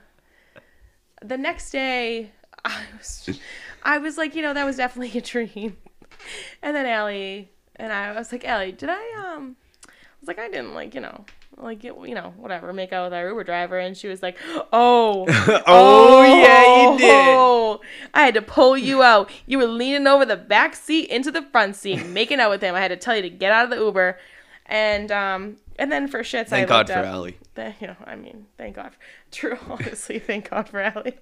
The 1.21 1.37
next 1.37 1.71
day 1.71 2.31
I 2.63 2.83
was 2.97 3.29
I 3.83 3.97
was 3.97 4.17
like, 4.17 4.35
you 4.35 4.41
know, 4.41 4.53
that 4.53 4.65
was 4.65 4.77
definitely 4.77 5.17
a 5.17 5.21
dream. 5.21 5.77
And 6.61 6.75
then 6.75 6.85
Allie 6.85 7.51
and 7.75 7.93
I, 7.93 8.07
I 8.07 8.17
was 8.17 8.31
like, 8.31 8.45
Allie, 8.45 8.71
did 8.71 8.89
I 8.89 9.33
um 9.35 9.55
I 9.87 9.91
was 10.19 10.27
like, 10.27 10.39
I 10.39 10.49
didn't 10.49 10.73
like, 10.73 10.95
you 10.95 11.01
know, 11.01 11.25
like 11.57 11.83
you 11.83 11.93
know, 12.13 12.33
whatever, 12.37 12.71
make 12.73 12.93
out 12.93 13.05
with 13.05 13.13
our 13.13 13.29
Uber 13.29 13.43
driver 13.43 13.79
and 13.79 13.95
she 13.95 14.07
was 14.07 14.21
like, 14.21 14.37
Oh 14.73 15.25
Oh, 15.67 16.23
yeah, 16.23 16.91
you 16.91 16.97
did. 16.97 17.35
Oh, 17.35 17.81
I 18.13 18.23
had 18.23 18.33
to 18.33 18.41
pull 18.41 18.77
you 18.77 19.03
out. 19.03 19.31
You 19.45 19.57
were 19.59 19.65
leaning 19.65 20.07
over 20.07 20.25
the 20.25 20.37
back 20.37 20.75
seat 20.75 21.09
into 21.09 21.31
the 21.31 21.41
front 21.41 21.75
seat, 21.75 22.05
making 22.07 22.39
out 22.39 22.49
with 22.49 22.61
him. 22.61 22.75
I 22.75 22.81
had 22.81 22.89
to 22.89 22.97
tell 22.97 23.15
you 23.15 23.21
to 23.23 23.29
get 23.29 23.51
out 23.51 23.65
of 23.65 23.69
the 23.69 23.77
Uber. 23.77 24.17
And 24.67 25.11
um 25.11 25.57
and 25.79 25.91
then 25.91 26.07
for 26.07 26.19
shits 26.19 26.47
I 26.47 26.65
Thank 26.65 26.69
God 26.69 26.87
for 26.87 26.93
up- 26.99 27.05
Allie. 27.05 27.37
Th- 27.55 27.73
you 27.81 27.87
know, 27.87 27.95
I 28.05 28.15
mean, 28.15 28.45
thank 28.57 28.75
God. 28.75 28.91
True, 29.31 29.57
honestly, 29.69 30.19
thank 30.19 30.49
God 30.49 30.69
for 30.69 30.79
Allie. 30.79 31.17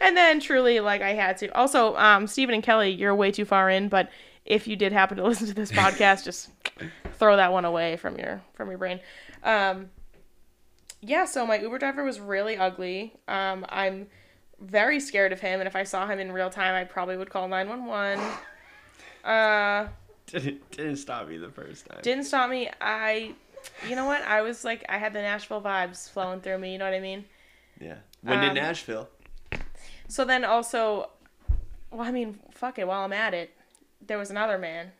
And 0.00 0.16
then 0.16 0.40
truly, 0.40 0.80
like 0.80 1.02
I 1.02 1.14
had 1.14 1.36
to. 1.38 1.48
Also, 1.56 1.96
um, 1.96 2.26
Stephen 2.26 2.54
and 2.54 2.62
Kelly, 2.62 2.90
you're 2.90 3.14
way 3.14 3.30
too 3.30 3.44
far 3.44 3.68
in. 3.70 3.88
But 3.88 4.10
if 4.44 4.66
you 4.68 4.76
did 4.76 4.92
happen 4.92 5.16
to 5.18 5.24
listen 5.28 5.46
to 5.46 5.54
this 5.54 5.72
podcast, 5.72 6.24
just 6.24 6.50
throw 7.18 7.36
that 7.36 7.52
one 7.52 7.64
away 7.64 7.96
from 7.96 8.18
your 8.18 8.42
from 8.54 8.68
your 8.68 8.78
brain. 8.78 9.00
Um, 9.42 9.90
yeah. 11.00 11.24
So 11.24 11.46
my 11.46 11.58
Uber 11.58 11.78
driver 11.78 12.04
was 12.04 12.20
really 12.20 12.56
ugly. 12.56 13.14
Um, 13.28 13.64
I'm 13.68 14.06
very 14.60 15.00
scared 15.00 15.32
of 15.32 15.40
him, 15.40 15.60
and 15.60 15.66
if 15.66 15.76
I 15.76 15.82
saw 15.82 16.06
him 16.06 16.18
in 16.18 16.30
real 16.32 16.48
time, 16.50 16.74
I 16.74 16.84
probably 16.84 17.16
would 17.16 17.30
call 17.30 17.48
nine 17.48 17.68
one 17.68 17.86
one. 17.86 18.20
Uh, 19.24 19.88
Didn't, 20.30 20.70
didn't 20.70 20.96
stop 20.96 21.28
me 21.28 21.36
the 21.36 21.50
first 21.50 21.86
time. 21.86 22.00
didn't 22.02 22.24
stop 22.24 22.48
me. 22.48 22.70
I, 22.80 23.34
you 23.88 23.94
know 23.94 24.06
what? 24.06 24.22
I 24.22 24.40
was 24.42 24.64
like, 24.64 24.84
I 24.88 24.96
had 24.98 25.12
the 25.12 25.20
Nashville 25.20 25.60
vibes 25.60 26.10
flowing 26.10 26.40
through 26.40 26.58
me. 26.58 26.72
You 26.72 26.78
know 26.78 26.86
what 26.86 26.94
I 26.94 27.00
mean? 27.00 27.24
yeah. 27.80 27.96
When 28.22 28.38
Um, 28.38 28.44
in 28.44 28.54
Nashville. 28.54 29.08
So 30.08 30.24
then 30.24 30.44
also, 30.44 31.10
well, 31.90 32.02
I 32.06 32.10
mean, 32.10 32.38
fuck 32.52 32.78
it. 32.78 32.86
While 32.86 33.02
I'm 33.04 33.12
at 33.12 33.34
it, 33.34 33.50
there 34.06 34.16
was 34.18 34.30
another 34.30 34.56
man, 34.58 34.92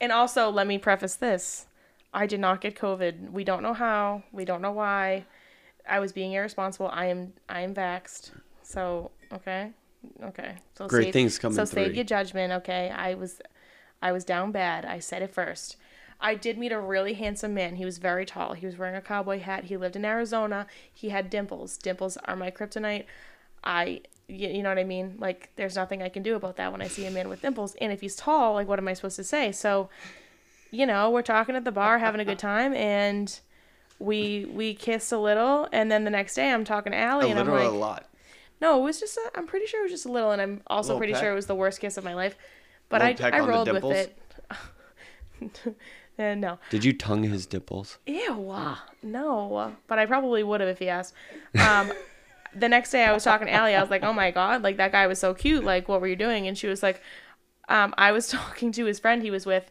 and 0.00 0.10
also 0.10 0.48
let 0.50 0.66
me 0.66 0.78
preface 0.78 1.16
this: 1.16 1.66
I 2.14 2.26
did 2.26 2.40
not 2.40 2.60
get 2.62 2.74
COVID. 2.76 3.30
We 3.30 3.44
don't 3.44 3.62
know 3.62 3.74
how. 3.74 4.22
We 4.32 4.44
don't 4.46 4.62
know 4.62 4.72
why. 4.72 5.26
I 5.88 5.98
was 6.00 6.12
being 6.12 6.32
irresponsible. 6.32 6.88
I 6.92 7.06
am. 7.06 7.34
I 7.48 7.60
am 7.60 7.74
vaxxed. 7.74 8.30
So 8.62 9.10
okay, 9.32 9.72
okay. 10.24 10.54
So 10.74 10.86
Great 10.86 11.04
save- 11.04 11.12
things 11.12 11.38
coming 11.38 11.56
So 11.56 11.64
save 11.66 11.94
your 11.94 12.04
judgment. 12.04 12.52
Okay, 12.54 12.90
I 12.90 13.14
was, 13.14 13.40
I 14.02 14.12
was 14.12 14.24
down 14.24 14.52
bad. 14.52 14.84
I 14.84 14.98
said 14.98 15.22
it 15.22 15.34
first. 15.34 15.76
I 16.20 16.34
did 16.34 16.58
meet 16.58 16.72
a 16.72 16.80
really 16.80 17.14
handsome 17.14 17.54
man. 17.54 17.76
He 17.76 17.84
was 17.84 17.98
very 17.98 18.26
tall. 18.26 18.52
He 18.52 18.66
was 18.66 18.76
wearing 18.76 18.94
a 18.94 19.00
cowboy 19.00 19.40
hat. 19.40 19.64
He 19.64 19.76
lived 19.76 19.96
in 19.96 20.04
Arizona. 20.04 20.66
He 20.92 21.08
had 21.08 21.30
dimples. 21.30 21.76
Dimples 21.78 22.16
are 22.24 22.36
my 22.36 22.50
kryptonite. 22.50 23.04
I, 23.64 24.02
you, 24.28 24.62
know 24.62 24.68
what 24.68 24.78
I 24.78 24.84
mean? 24.84 25.16
Like, 25.18 25.50
there's 25.56 25.76
nothing 25.76 26.02
I 26.02 26.08
can 26.10 26.22
do 26.22 26.34
about 26.36 26.56
that 26.56 26.72
when 26.72 26.82
I 26.82 26.88
see 26.88 27.06
a 27.06 27.10
man 27.10 27.28
with 27.28 27.40
dimples. 27.42 27.74
And 27.80 27.90
if 27.92 28.00
he's 28.02 28.16
tall, 28.16 28.54
like, 28.54 28.68
what 28.68 28.78
am 28.78 28.88
I 28.88 28.92
supposed 28.92 29.16
to 29.16 29.24
say? 29.24 29.50
So, 29.52 29.88
you 30.70 30.86
know, 30.86 31.10
we're 31.10 31.22
talking 31.22 31.56
at 31.56 31.64
the 31.64 31.72
bar, 31.72 31.98
having 31.98 32.20
a 32.20 32.24
good 32.24 32.38
time, 32.38 32.74
and 32.74 33.38
we 33.98 34.46
we 34.52 34.72
kissed 34.74 35.12
a 35.12 35.18
little, 35.18 35.68
and 35.72 35.90
then 35.90 36.04
the 36.04 36.10
next 36.10 36.34
day 36.34 36.50
I'm 36.50 36.64
talking 36.64 36.92
to 36.92 36.98
A 36.98 37.02
Allie, 37.02 37.30
and 37.30 37.38
I'm 37.40 37.48
like, 37.48 37.64
a 37.66 37.68
lot. 37.70 38.06
no, 38.60 38.78
it 38.80 38.84
was 38.84 39.00
just. 39.00 39.16
A, 39.16 39.30
I'm 39.36 39.46
pretty 39.46 39.66
sure 39.66 39.80
it 39.80 39.84
was 39.84 39.92
just 39.92 40.06
a 40.06 40.12
little, 40.12 40.30
and 40.30 40.40
I'm 40.40 40.60
also 40.68 40.88
Little 40.88 40.98
pretty 41.00 41.12
peck? 41.14 41.22
sure 41.22 41.32
it 41.32 41.34
was 41.34 41.46
the 41.46 41.54
worst 41.54 41.80
kiss 41.80 41.96
of 41.96 42.04
my 42.04 42.14
life. 42.14 42.36
But 42.90 43.00
I, 43.02 43.16
I 43.22 43.40
rolled 43.40 43.72
with 43.72 43.84
it. 43.84 44.18
and 46.18 46.40
no, 46.42 46.58
Did 46.68 46.84
you 46.84 46.92
tongue 46.92 47.22
his 47.22 47.46
dimples? 47.46 47.98
ew, 48.06 48.54
no. 49.02 49.72
But 49.86 49.98
I 49.98 50.04
probably 50.04 50.42
would 50.42 50.60
have 50.60 50.68
if 50.68 50.78
he 50.80 50.90
asked. 50.90 51.14
Um, 51.58 51.92
the 52.54 52.68
next 52.68 52.90
day 52.90 53.04
I 53.04 53.12
was 53.12 53.24
talking 53.24 53.46
to 53.46 53.52
Allie. 53.52 53.74
I 53.74 53.80
was 53.80 53.90
like, 53.90 54.02
oh 54.02 54.12
my 54.12 54.30
god, 54.30 54.62
like 54.62 54.76
that 54.76 54.92
guy 54.92 55.06
was 55.06 55.18
so 55.18 55.32
cute. 55.32 55.64
Like, 55.64 55.88
what 55.88 56.00
were 56.00 56.08
you 56.08 56.16
doing? 56.16 56.46
And 56.46 56.58
she 56.58 56.66
was 56.66 56.82
like, 56.82 57.00
um, 57.68 57.94
I 57.96 58.12
was 58.12 58.28
talking 58.28 58.72
to 58.72 58.84
his 58.84 58.98
friend 58.98 59.22
he 59.22 59.30
was 59.30 59.46
with, 59.46 59.70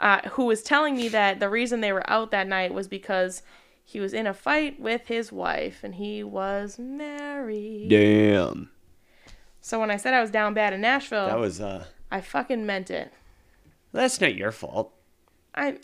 uh, 0.00 0.28
who 0.30 0.46
was 0.46 0.62
telling 0.62 0.96
me 0.96 1.08
that 1.08 1.38
the 1.38 1.50
reason 1.50 1.80
they 1.80 1.92
were 1.92 2.08
out 2.10 2.30
that 2.30 2.48
night 2.48 2.72
was 2.72 2.88
because 2.88 3.42
he 3.84 4.00
was 4.00 4.14
in 4.14 4.26
a 4.26 4.32
fight 4.32 4.80
with 4.80 5.08
his 5.08 5.30
wife 5.30 5.80
and 5.84 5.96
he 5.96 6.24
was 6.24 6.78
married. 6.78 7.90
Damn. 7.90 8.70
So 9.60 9.78
when 9.78 9.90
I 9.90 9.98
said 9.98 10.14
I 10.14 10.22
was 10.22 10.30
down 10.30 10.54
bad 10.54 10.72
in 10.72 10.80
Nashville, 10.80 11.26
That 11.26 11.38
was 11.38 11.60
uh 11.60 11.84
I 12.10 12.20
fucking 12.20 12.64
meant 12.66 12.90
it. 12.90 13.12
that's 13.92 14.20
not 14.20 14.34
your 14.34 14.52
fault. 14.52 14.92
I 15.54 15.78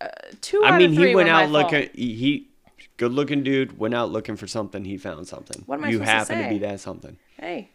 uh, 0.00 0.08
two 0.40 0.62
I 0.64 0.78
mean, 0.78 0.92
he 0.92 1.14
went 1.14 1.28
out 1.28 1.50
fault. 1.50 1.72
looking 1.72 1.90
he, 1.94 2.48
good 2.96 3.12
looking 3.12 3.42
dude, 3.42 3.78
went 3.78 3.94
out 3.94 4.10
looking 4.10 4.36
for 4.36 4.46
something, 4.46 4.84
he 4.84 4.96
found 4.96 5.26
something. 5.28 5.62
What 5.66 5.78
am 5.78 5.84
I 5.84 5.88
you 5.88 5.94
supposed 5.98 6.08
to 6.08 6.12
happen 6.12 6.38
to, 6.38 6.44
say? 6.44 6.48
be 6.50 6.58
that 6.58 6.80
something. 6.80 7.16
Hey. 7.38 7.70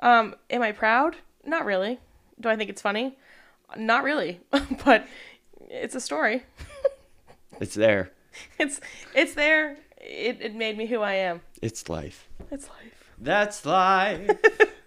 Um, 0.00 0.34
am 0.48 0.62
I 0.62 0.72
proud? 0.72 1.16
Not 1.44 1.64
really. 1.64 2.00
Do 2.40 2.48
I 2.48 2.56
think 2.56 2.70
it's 2.70 2.82
funny? 2.82 3.16
Not 3.76 4.02
really. 4.02 4.40
but 4.84 5.06
it's 5.68 5.94
a 5.94 6.00
story. 6.00 6.44
It's 7.60 7.74
there. 7.74 8.10
It's 8.58 8.80
it's 9.14 9.34
there. 9.34 9.76
It 9.98 10.40
it 10.40 10.54
made 10.54 10.78
me 10.78 10.86
who 10.86 11.00
I 11.00 11.12
am. 11.14 11.42
It's 11.60 11.88
life. 11.90 12.26
It's 12.50 12.68
life. 12.70 13.12
That's 13.18 13.66
life. 13.66 14.30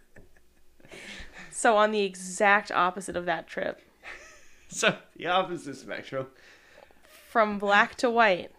So 1.53 1.77
on 1.77 1.91
the 1.91 2.01
exact 2.01 2.71
opposite 2.71 3.15
of 3.15 3.25
that 3.25 3.47
trip, 3.47 3.79
so 4.67 4.97
the 5.15 5.27
opposite 5.27 5.77
spectrum. 5.77 6.27
from 7.29 7.59
black 7.59 7.93
to 7.97 8.09
white, 8.09 8.51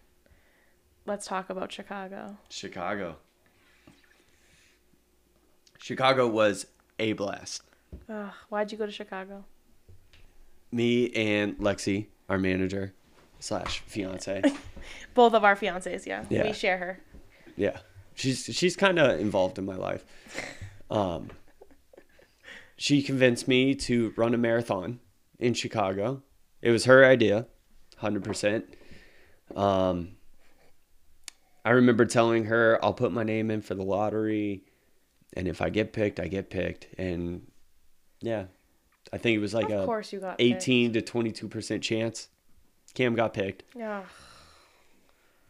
let's 1.05 1.27
talk 1.27 1.51
about 1.51 1.73
Chicago. 1.73 2.39
Chicago. 2.49 3.17
Chicago 5.79 6.29
was 6.29 6.67
a 7.01 7.13
blast. 7.15 7.63
Ugh, 8.09 8.31
why'd 8.49 8.71
you 8.71 8.79
go 8.79 8.87
to 8.87 8.93
Chicago? 8.93 9.45
Me 10.71 11.11
and 11.11 11.59
Lexi, 11.59 12.07
our 12.29 12.39
manager 12.39 12.95
slash 13.41 13.81
fiance. 13.87 14.41
Both 15.15 15.35
of 15.35 15.45
our 15.45 15.57
fiancés, 15.57 16.07
yeah. 16.07 16.25
Yeah. 16.31 16.45
We 16.45 16.53
share 16.53 16.79
her. 16.79 17.01
yeah, 17.57 17.79
she's 18.15 18.45
she's 18.45 18.77
kind 18.77 18.99
of 19.01 19.19
involved 19.21 19.59
in 19.59 19.65
my 19.67 19.77
life. 19.77 20.05
Um, 20.91 21.31
she 22.77 23.03
convinced 23.03 23.47
me 23.49 23.75
to 23.75 24.13
run 24.17 24.35
a 24.35 24.39
marathon 24.39 25.01
in 25.39 25.55
Chicago. 25.55 26.23
It 26.63 26.71
was 26.71 26.85
her 26.87 27.05
idea, 27.05 27.47
hundred 27.99 28.25
percent. 28.25 28.65
Um, 29.55 30.17
I 31.65 31.71
remember 31.71 32.05
telling 32.05 32.45
her 32.47 32.79
I'll 32.83 32.95
put 32.95 33.13
my 33.13 33.23
name 33.25 33.51
in 33.51 33.61
for 33.63 33.75
the 33.75 33.83
lottery, 33.83 34.65
and 35.35 35.47
if 35.49 35.61
I 35.63 35.71
get 35.71 35.93
picked, 35.93 36.19
I 36.21 36.29
get 36.29 36.51
picked. 36.51 36.89
And 36.99 37.47
yeah, 38.21 38.45
I 39.13 39.19
think 39.19 39.37
it 39.37 39.41
was 39.41 39.55
like 39.55 39.71
Of 39.71 39.83
a 39.83 39.87
course 39.87 40.13
you 40.13 40.21
got 40.21 40.39
picked. 40.39 40.41
eighteen 40.41 40.93
to 40.95 41.03
twenty 41.03 41.33
two 41.33 41.49
percent 41.49 41.83
chance. 41.83 42.29
Cam 42.95 43.15
got 43.15 43.35
picked. 43.35 43.65
Ugh. 43.83 44.05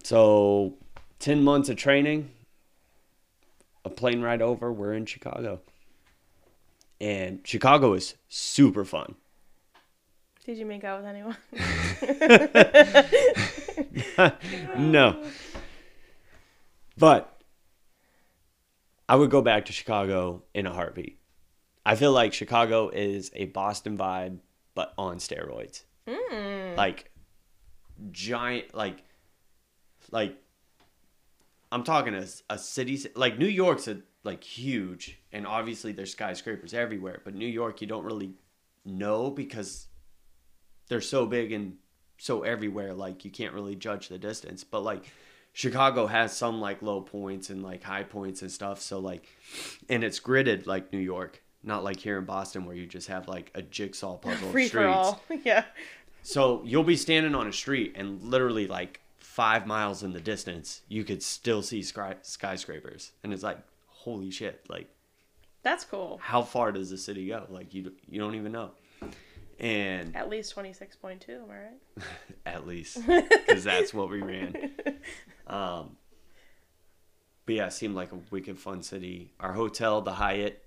So, 0.03 0.75
10 1.21 1.43
months 1.43 1.69
of 1.71 1.77
training, 1.77 2.31
a 3.85 3.91
plane 3.91 4.21
ride 4.21 4.43
over, 4.43 4.71
we're 4.73 4.93
in 4.93 5.07
Chicago. 5.07 5.61
And 7.05 7.41
Chicago 7.45 7.93
is 7.93 8.15
super 8.31 8.83
fun. 8.83 9.17
Did 10.47 10.57
you 10.57 10.65
make 10.65 10.85
out 10.85 11.03
with 11.03 11.11
anyone? 11.11 11.37
no. 14.91 15.23
But 16.97 17.43
I 19.07 19.17
would 19.17 19.29
go 19.29 19.43
back 19.43 19.67
to 19.67 19.73
Chicago 19.75 20.45
in 20.55 20.67
a 20.67 20.73
heartbeat. 20.73 21.19
I 21.85 21.95
feel 21.97 22.13
like 22.13 22.33
Chicago 22.33 22.89
is 22.89 23.31
a 23.35 23.45
Boston 23.47 23.99
vibe, 23.99 24.39
but 24.75 24.95
on 24.97 25.19
steroids. 25.19 25.83
Hmm. 26.09 26.75
Like 26.75 27.11
giant, 28.13 28.75
like, 28.75 29.03
like 30.11 30.39
I'm 31.71 31.85
talking 31.85 32.15
a, 32.15 32.25
a 32.49 32.57
city 32.57 32.99
like 33.15 33.39
New 33.39 33.45
York's 33.45 33.89
a, 33.89 33.99
like 34.25 34.43
huge, 34.43 35.19
and 35.33 35.47
obviously 35.47 35.93
there's 35.93 36.13
skyscrapers 36.13 36.75
everywhere. 36.75 37.21
But 37.25 37.35
New 37.35 37.47
York, 37.47 37.81
you 37.81 37.87
don't 37.87 38.05
really 38.05 38.33
know 38.85 39.31
because 39.31 39.87
they're 40.89 41.01
so 41.01 41.27
big 41.27 41.53
and 41.53 41.77
so 42.19 42.43
everywhere. 42.43 42.95
Like 42.95 43.25
you 43.25 43.31
can't 43.31 43.55
really 43.55 43.77
judge 43.77 44.09
the 44.09 44.19
distance. 44.19 44.65
But 44.65 44.81
like 44.83 45.05
Chicago 45.53 46.07
has 46.07 46.37
some 46.37 46.61
like 46.61 46.83
low 46.83 47.01
points 47.01 47.51
and 47.51 47.63
like 47.63 47.83
high 47.83 48.03
points 48.03 48.43
and 48.43 48.51
stuff. 48.51 48.81
So 48.81 48.99
like, 48.99 49.29
and 49.89 50.03
it's 50.03 50.21
gridded 50.21 50.67
like 50.67 50.93
New 50.93 50.99
York, 50.99 51.43
not 51.63 51.85
like 51.85 52.01
here 52.01 52.19
in 52.19 52.25
Boston 52.25 52.65
where 52.65 52.77
you 52.77 52.87
just 52.87 53.09
have 53.09 53.29
like 53.29 53.51
a 53.55 53.63
jigsaw 53.63 54.17
puzzle 54.19 54.47
of 54.49 54.53
Free 54.53 54.65
for 54.65 54.69
streets. 54.69 54.97
all. 54.97 55.23
yeah. 55.45 55.65
So 56.23 56.63
you'll 56.65 56.85
be 56.85 56.97
standing 56.97 57.35
on 57.35 57.47
a 57.47 57.53
street 57.53 57.93
and 57.97 58.23
literally 58.23 58.67
like 58.67 59.01
five 59.35 59.67
miles 59.67 60.05
in 60.05 60.13
the 60.13 60.21
distance, 60.21 60.83
you 60.89 61.03
could 61.03 61.21
still 61.21 61.61
see 61.61 61.83
skyscrapers, 61.83 63.11
and 63.25 63.33
it's 63.33 63.43
like, 63.43 63.59
holy 64.05 64.31
shit! 64.31 64.65
Like, 64.69 64.89
That's 65.63 65.85
cool. 65.85 66.19
how 66.23 66.43
far 66.43 66.73
does 66.73 66.91
the 66.91 66.99
city 66.99 67.29
go? 67.29 67.47
Like, 67.49 67.75
you 67.75 67.93
you 68.09 68.21
don't 68.21 68.35
even 68.35 68.53
know. 68.53 68.71
And 69.61 70.17
At 70.17 70.29
least 70.29 70.55
26.2, 70.57 71.29
am 71.29 71.43
I 71.49 71.55
right? 71.55 72.05
at 72.47 72.67
least 72.67 72.99
because 73.07 73.63
that's 73.65 73.95
what 73.95 74.11
we 74.11 74.21
ran. 74.21 74.73
Um, 75.47 75.97
but 77.47 77.55
yeah, 77.55 77.67
it 77.67 77.73
seemed 77.73 77.95
like 77.95 78.11
a 78.13 78.19
wicked 78.31 78.59
fun 78.59 78.83
city. 78.83 79.33
Our 79.39 79.53
hotel, 79.53 80.01
the 80.01 80.13
Hyatt, 80.13 80.61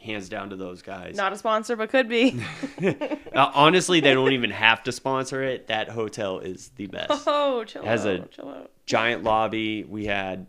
hands 0.00 0.28
down 0.30 0.50
to 0.50 0.56
those 0.56 0.80
guys. 0.80 1.16
Not 1.16 1.34
a 1.34 1.36
sponsor, 1.36 1.76
but 1.76 1.90
could 1.90 2.08
be. 2.08 2.40
Honestly, 3.34 4.00
they 4.00 4.14
don't 4.14 4.32
even 4.32 4.52
have 4.52 4.82
to 4.84 4.92
sponsor 4.92 5.42
it. 5.42 5.66
That 5.66 5.90
hotel 5.90 6.38
is 6.38 6.70
the 6.76 6.86
best. 6.86 7.24
oh, 7.26 7.64
chill 7.64 7.84
Has 7.84 8.06
out. 8.06 8.14
a- 8.20 8.26
chill 8.28 8.48
out. 8.48 8.70
giant 8.86 9.22
lobby. 9.22 9.84
We 9.84 10.06
had, 10.06 10.46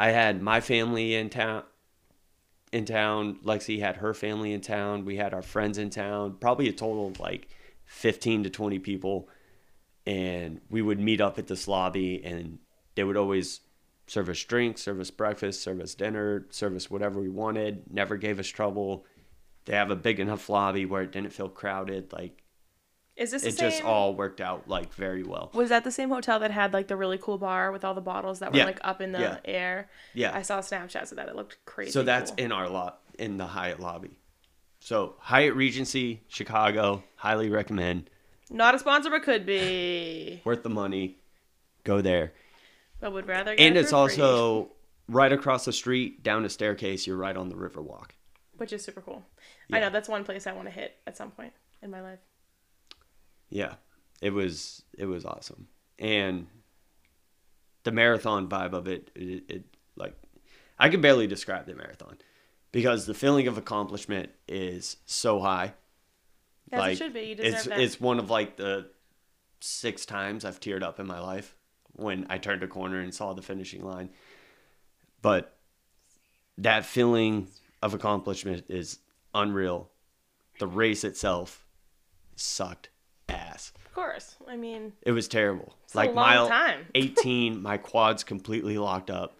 I 0.00 0.12
had 0.12 0.40
my 0.40 0.62
family 0.62 1.14
in 1.14 1.28
town. 1.28 1.62
In 2.72 2.86
town, 2.86 3.38
Lexi 3.44 3.80
had 3.80 3.96
her 3.96 4.14
family 4.14 4.54
in 4.54 4.62
town. 4.62 5.04
We 5.04 5.16
had 5.16 5.34
our 5.34 5.42
friends 5.42 5.76
in 5.76 5.90
town. 5.90 6.38
Probably 6.40 6.70
a 6.70 6.72
total 6.72 7.08
of 7.08 7.20
like 7.20 7.48
fifteen 7.84 8.42
to 8.44 8.48
twenty 8.48 8.78
people, 8.78 9.28
and 10.06 10.62
we 10.70 10.80
would 10.80 10.98
meet 10.98 11.20
up 11.20 11.38
at 11.38 11.48
this 11.48 11.68
lobby, 11.68 12.24
and 12.24 12.60
they 12.94 13.04
would 13.04 13.18
always 13.18 13.60
serve 14.06 14.30
us 14.30 14.42
drinks, 14.42 14.80
serve 14.80 15.00
us 15.00 15.10
breakfast, 15.10 15.62
serve 15.62 15.80
us 15.80 15.94
dinner, 15.94 16.46
serve 16.48 16.74
us 16.76 16.90
whatever 16.90 17.20
we 17.20 17.28
wanted. 17.28 17.92
Never 17.92 18.16
gave 18.16 18.40
us 18.40 18.48
trouble. 18.48 19.04
They 19.66 19.74
have 19.74 19.90
a 19.90 19.96
big 19.96 20.18
enough 20.18 20.48
lobby 20.48 20.86
where 20.86 21.02
it 21.02 21.12
didn't 21.12 21.34
feel 21.34 21.50
crowded. 21.50 22.10
Like 22.10 22.39
Is 23.20 23.30
this 23.30 23.44
it 23.44 23.56
same? 23.58 23.70
just 23.70 23.84
all 23.84 24.14
worked 24.14 24.40
out 24.40 24.66
like 24.68 24.92
very 24.94 25.22
well. 25.22 25.50
Was 25.54 25.68
that 25.68 25.84
the 25.84 25.92
same 25.92 26.08
hotel 26.08 26.38
that 26.40 26.50
had 26.50 26.72
like 26.72 26.88
the 26.88 26.96
really 26.96 27.18
cool 27.18 27.38
bar 27.38 27.70
with 27.70 27.84
all 27.84 27.94
the 27.94 28.00
bottles 28.00 28.38
that 28.40 28.50
were 28.52 28.58
Yeah. 28.58 28.64
like 28.64 28.80
up 28.82 29.00
in 29.00 29.12
the 29.12 29.20
Yeah. 29.20 29.38
air? 29.44 29.90
Yeah. 30.14 30.34
I 30.34 30.42
saw 30.42 30.60
Snapchats 30.60 31.10
of 31.12 31.16
that. 31.18 31.28
It 31.28 31.36
looked 31.36 31.58
crazy. 31.66 31.90
So 31.92 32.02
that's 32.02 32.30
cool. 32.30 32.40
in 32.44 32.50
our 32.52 32.68
lot 32.68 33.00
in 33.18 33.36
the 33.36 33.46
Hyatt 33.46 33.78
lobby. 33.78 34.16
So 34.80 35.16
Hyatt 35.18 35.54
Regency, 35.54 36.22
Chicago, 36.28 37.04
highly 37.16 37.50
recommend. 37.50 38.08
not 38.52 38.74
a 38.74 38.78
sponsor, 38.78 39.10
but 39.10 39.22
could 39.22 39.44
be. 39.46 40.40
Worth 40.44 40.62
the 40.62 40.70
money. 40.70 41.18
Go 41.84 42.00
there. 42.00 42.32
But 43.00 43.12
would 43.12 43.28
rather. 43.28 43.54
Get 43.54 43.64
And 43.66 43.76
it's 43.76 43.90
for 43.90 44.08
free, 44.08 44.20
also 44.22 44.72
right 45.08 45.32
across 45.32 45.64
the 45.66 45.72
street, 45.72 46.22
down 46.22 46.44
a 46.44 46.48
staircase, 46.48 47.06
you're 47.06 47.16
right 47.16 47.36
on 47.36 47.48
the 47.50 47.54
Riverwalk. 47.54 48.10
which 48.56 48.72
is 48.72 48.82
super 48.84 49.00
cool. 49.00 49.24
I 49.72 49.80
know 49.80 49.88
that's 49.90 50.08
one 50.08 50.24
place 50.24 50.46
I 50.46 50.52
want 50.52 50.66
to 50.68 50.70
hit 50.72 50.96
at 51.06 51.16
some 51.16 51.30
point 51.30 51.52
in 51.82 51.90
my 51.90 52.00
life. 52.02 52.18
Yeah. 53.50 53.74
It 54.20 54.32
was 54.32 54.82
it 54.96 55.06
was 55.06 55.24
awesome. 55.24 55.68
And 55.98 56.46
the 57.84 57.92
marathon 57.92 58.48
vibe 58.48 58.72
of 58.72 58.86
it, 58.86 59.10
it, 59.14 59.44
it 59.48 59.64
like 59.96 60.14
I 60.78 60.88
can 60.88 61.00
barely 61.00 61.26
describe 61.26 61.66
the 61.66 61.74
marathon 61.74 62.18
because 62.72 63.06
the 63.06 63.14
feeling 63.14 63.48
of 63.48 63.58
accomplishment 63.58 64.30
is 64.48 64.96
so 65.06 65.40
high. 65.40 65.74
As 66.72 66.92
it 66.92 66.98
should 66.98 67.14
be. 67.14 67.20
You 67.20 67.34
deserve 67.34 67.54
it's 67.54 67.64
that. 67.64 67.80
it's 67.80 68.00
one 68.00 68.18
of 68.18 68.30
like 68.30 68.56
the 68.56 68.90
six 69.60 70.06
times 70.06 70.44
I've 70.44 70.60
teared 70.60 70.82
up 70.82 71.00
in 71.00 71.06
my 71.06 71.18
life 71.18 71.54
when 71.92 72.26
I 72.30 72.38
turned 72.38 72.62
a 72.62 72.68
corner 72.68 73.00
and 73.00 73.14
saw 73.14 73.32
the 73.32 73.42
finishing 73.42 73.84
line. 73.84 74.10
But 75.22 75.56
that 76.58 76.84
feeling 76.84 77.48
of 77.82 77.94
accomplishment 77.94 78.64
is 78.68 78.98
unreal. 79.34 79.90
The 80.58 80.66
race 80.66 81.04
itself 81.04 81.66
sucked 82.36 82.90
course. 84.00 84.36
I 84.48 84.56
mean, 84.56 84.92
It 85.02 85.12
was 85.12 85.28
terrible. 85.28 85.74
a 85.94 85.96
like 85.96 86.08
long 86.14 86.16
mile 86.16 86.48
time. 86.48 86.86
18, 86.94 87.60
my 87.62 87.76
quads 87.76 88.24
completely 88.24 88.78
locked 88.78 89.10
up. 89.10 89.36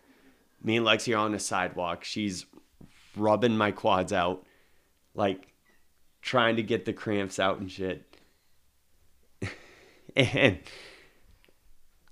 Me 0.63 0.77
and 0.77 0.87
Lexi 0.87 1.15
are 1.15 1.19
on 1.19 1.33
the 1.33 1.39
sidewalk. 1.39 2.05
She's 2.05 2.45
rubbing 3.17 3.57
my 3.57 3.71
quads 3.71 4.13
out, 4.13 4.45
like 5.15 5.55
trying 6.23 6.57
to 6.57 6.63
get 6.63 6.85
the 6.85 6.93
cramps 6.93 7.39
out 7.39 7.59
and 7.59 7.71
shit. 7.71 8.05
and 10.17 10.59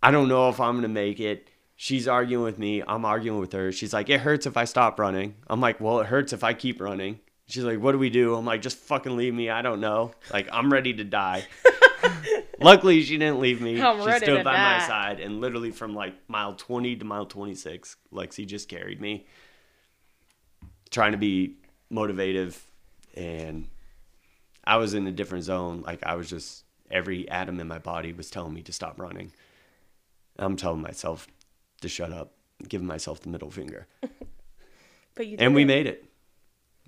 I 0.03 0.11
don't 0.11 0.29
know 0.29 0.49
if 0.49 0.61
I'm 0.61 0.77
gonna 0.77 0.89
make 0.89 1.21
it. 1.21 1.49
She's 1.77 2.09
arguing 2.09 2.43
with 2.45 2.59
me. 2.59 2.83
I'm 2.87 3.05
arguing 3.05 3.39
with 3.39 3.53
her. 3.53 3.71
She's 3.71 3.93
like, 3.93 4.09
"It 4.09 4.21
hurts 4.21 4.47
if 4.47 4.57
I 4.57 4.65
stop 4.65 4.99
running." 4.99 5.35
I'm 5.47 5.61
like, 5.61 5.81
"Well, 5.81 6.01
it 6.01 6.07
hurts 6.07 6.33
if 6.33 6.43
I 6.43 6.55
keep 6.55 6.81
running." 6.81 7.21
She's 7.47 7.65
like, 7.65 7.79
"What 7.81 7.93
do 7.93 7.99
we 7.99 8.11
do?" 8.11 8.35
I'm 8.35 8.45
like, 8.47 8.63
"Just 8.63 8.79
fucking 8.79 9.17
leave 9.17 9.35
me. 9.35 9.51
I 9.51 9.63
don't 9.63 9.81
know. 9.81 10.13
Like, 10.33 10.49
I'm 10.51 10.73
ready 10.73 10.95
to 10.95 11.05
die." 11.05 11.47
Luckily, 12.63 13.03
she 13.03 13.19
didn't 13.19 13.41
leave 13.41 13.61
me. 13.61 13.81
I'm 13.83 13.99
she 13.99 14.17
stood 14.19 14.39
to 14.39 14.45
by 14.45 14.57
my 14.57 14.87
side, 14.87 15.21
and 15.21 15.41
literally 15.41 15.71
from 15.71 15.95
like 15.95 16.15
mile 16.29 16.55
20 16.55 16.97
to 16.97 17.05
mile 17.05 17.27
26, 17.27 17.97
Lexi 18.13 18.47
just 18.47 18.69
carried 18.69 19.01
me, 19.01 19.27
trying 20.91 21.13
to 21.13 21.19
be 21.19 21.57
motivative, 21.93 22.57
and 23.15 23.69
I 24.65 24.77
was 24.77 24.95
in 24.95 25.07
a 25.07 25.13
different 25.13 25.45
zone. 25.45 25.83
Like 25.87 26.05
I 26.05 26.17
was 26.17 26.29
just 26.29 26.65
every 26.91 27.29
atom 27.29 27.61
in 27.61 27.69
my 27.69 27.79
body 27.79 28.13
was 28.13 28.31
telling 28.31 28.55
me 28.55 28.63
to 28.63 28.73
stop 28.73 29.01
running. 29.01 29.33
I'm 30.39 30.57
telling 30.57 30.83
myself 30.83 31.29
to 31.81 31.89
shut 31.89 32.13
up, 32.13 32.33
giving 32.69 32.87
myself 32.87 33.21
the 33.21 33.29
middle 33.29 33.51
finger, 33.51 33.87
but 35.15 35.27
you. 35.27 35.37
And 35.39 35.55
we 35.55 35.65
made 35.65 35.87
it. 35.87 36.05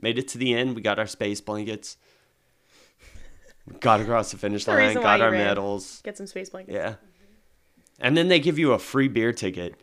Made 0.01 0.19
it 0.19 0.29
to 0.29 0.39
the 0.39 0.55
end. 0.55 0.75
We 0.75 0.83
got 0.83 0.99
our 0.99 1.07
space 1.07 1.41
blankets. 1.41 1.97
Got 3.79 4.01
across 4.01 4.31
the 4.33 4.39
finish 4.39 4.65
the 4.65 4.73
line. 4.73 4.95
Got 4.95 5.21
our 5.21 5.31
ran. 5.31 5.45
medals. 5.47 6.01
get 6.03 6.17
some 6.17 6.27
space 6.27 6.51
blankets. 6.51 6.75
Yeah. 6.75 6.95
And 8.01 8.17
then 8.17 8.29
they 8.29 8.41
give 8.41 8.59
you 8.59 8.73
a 8.73 8.79
free 8.79 9.09
beer 9.09 9.33
ticket. 9.33 9.75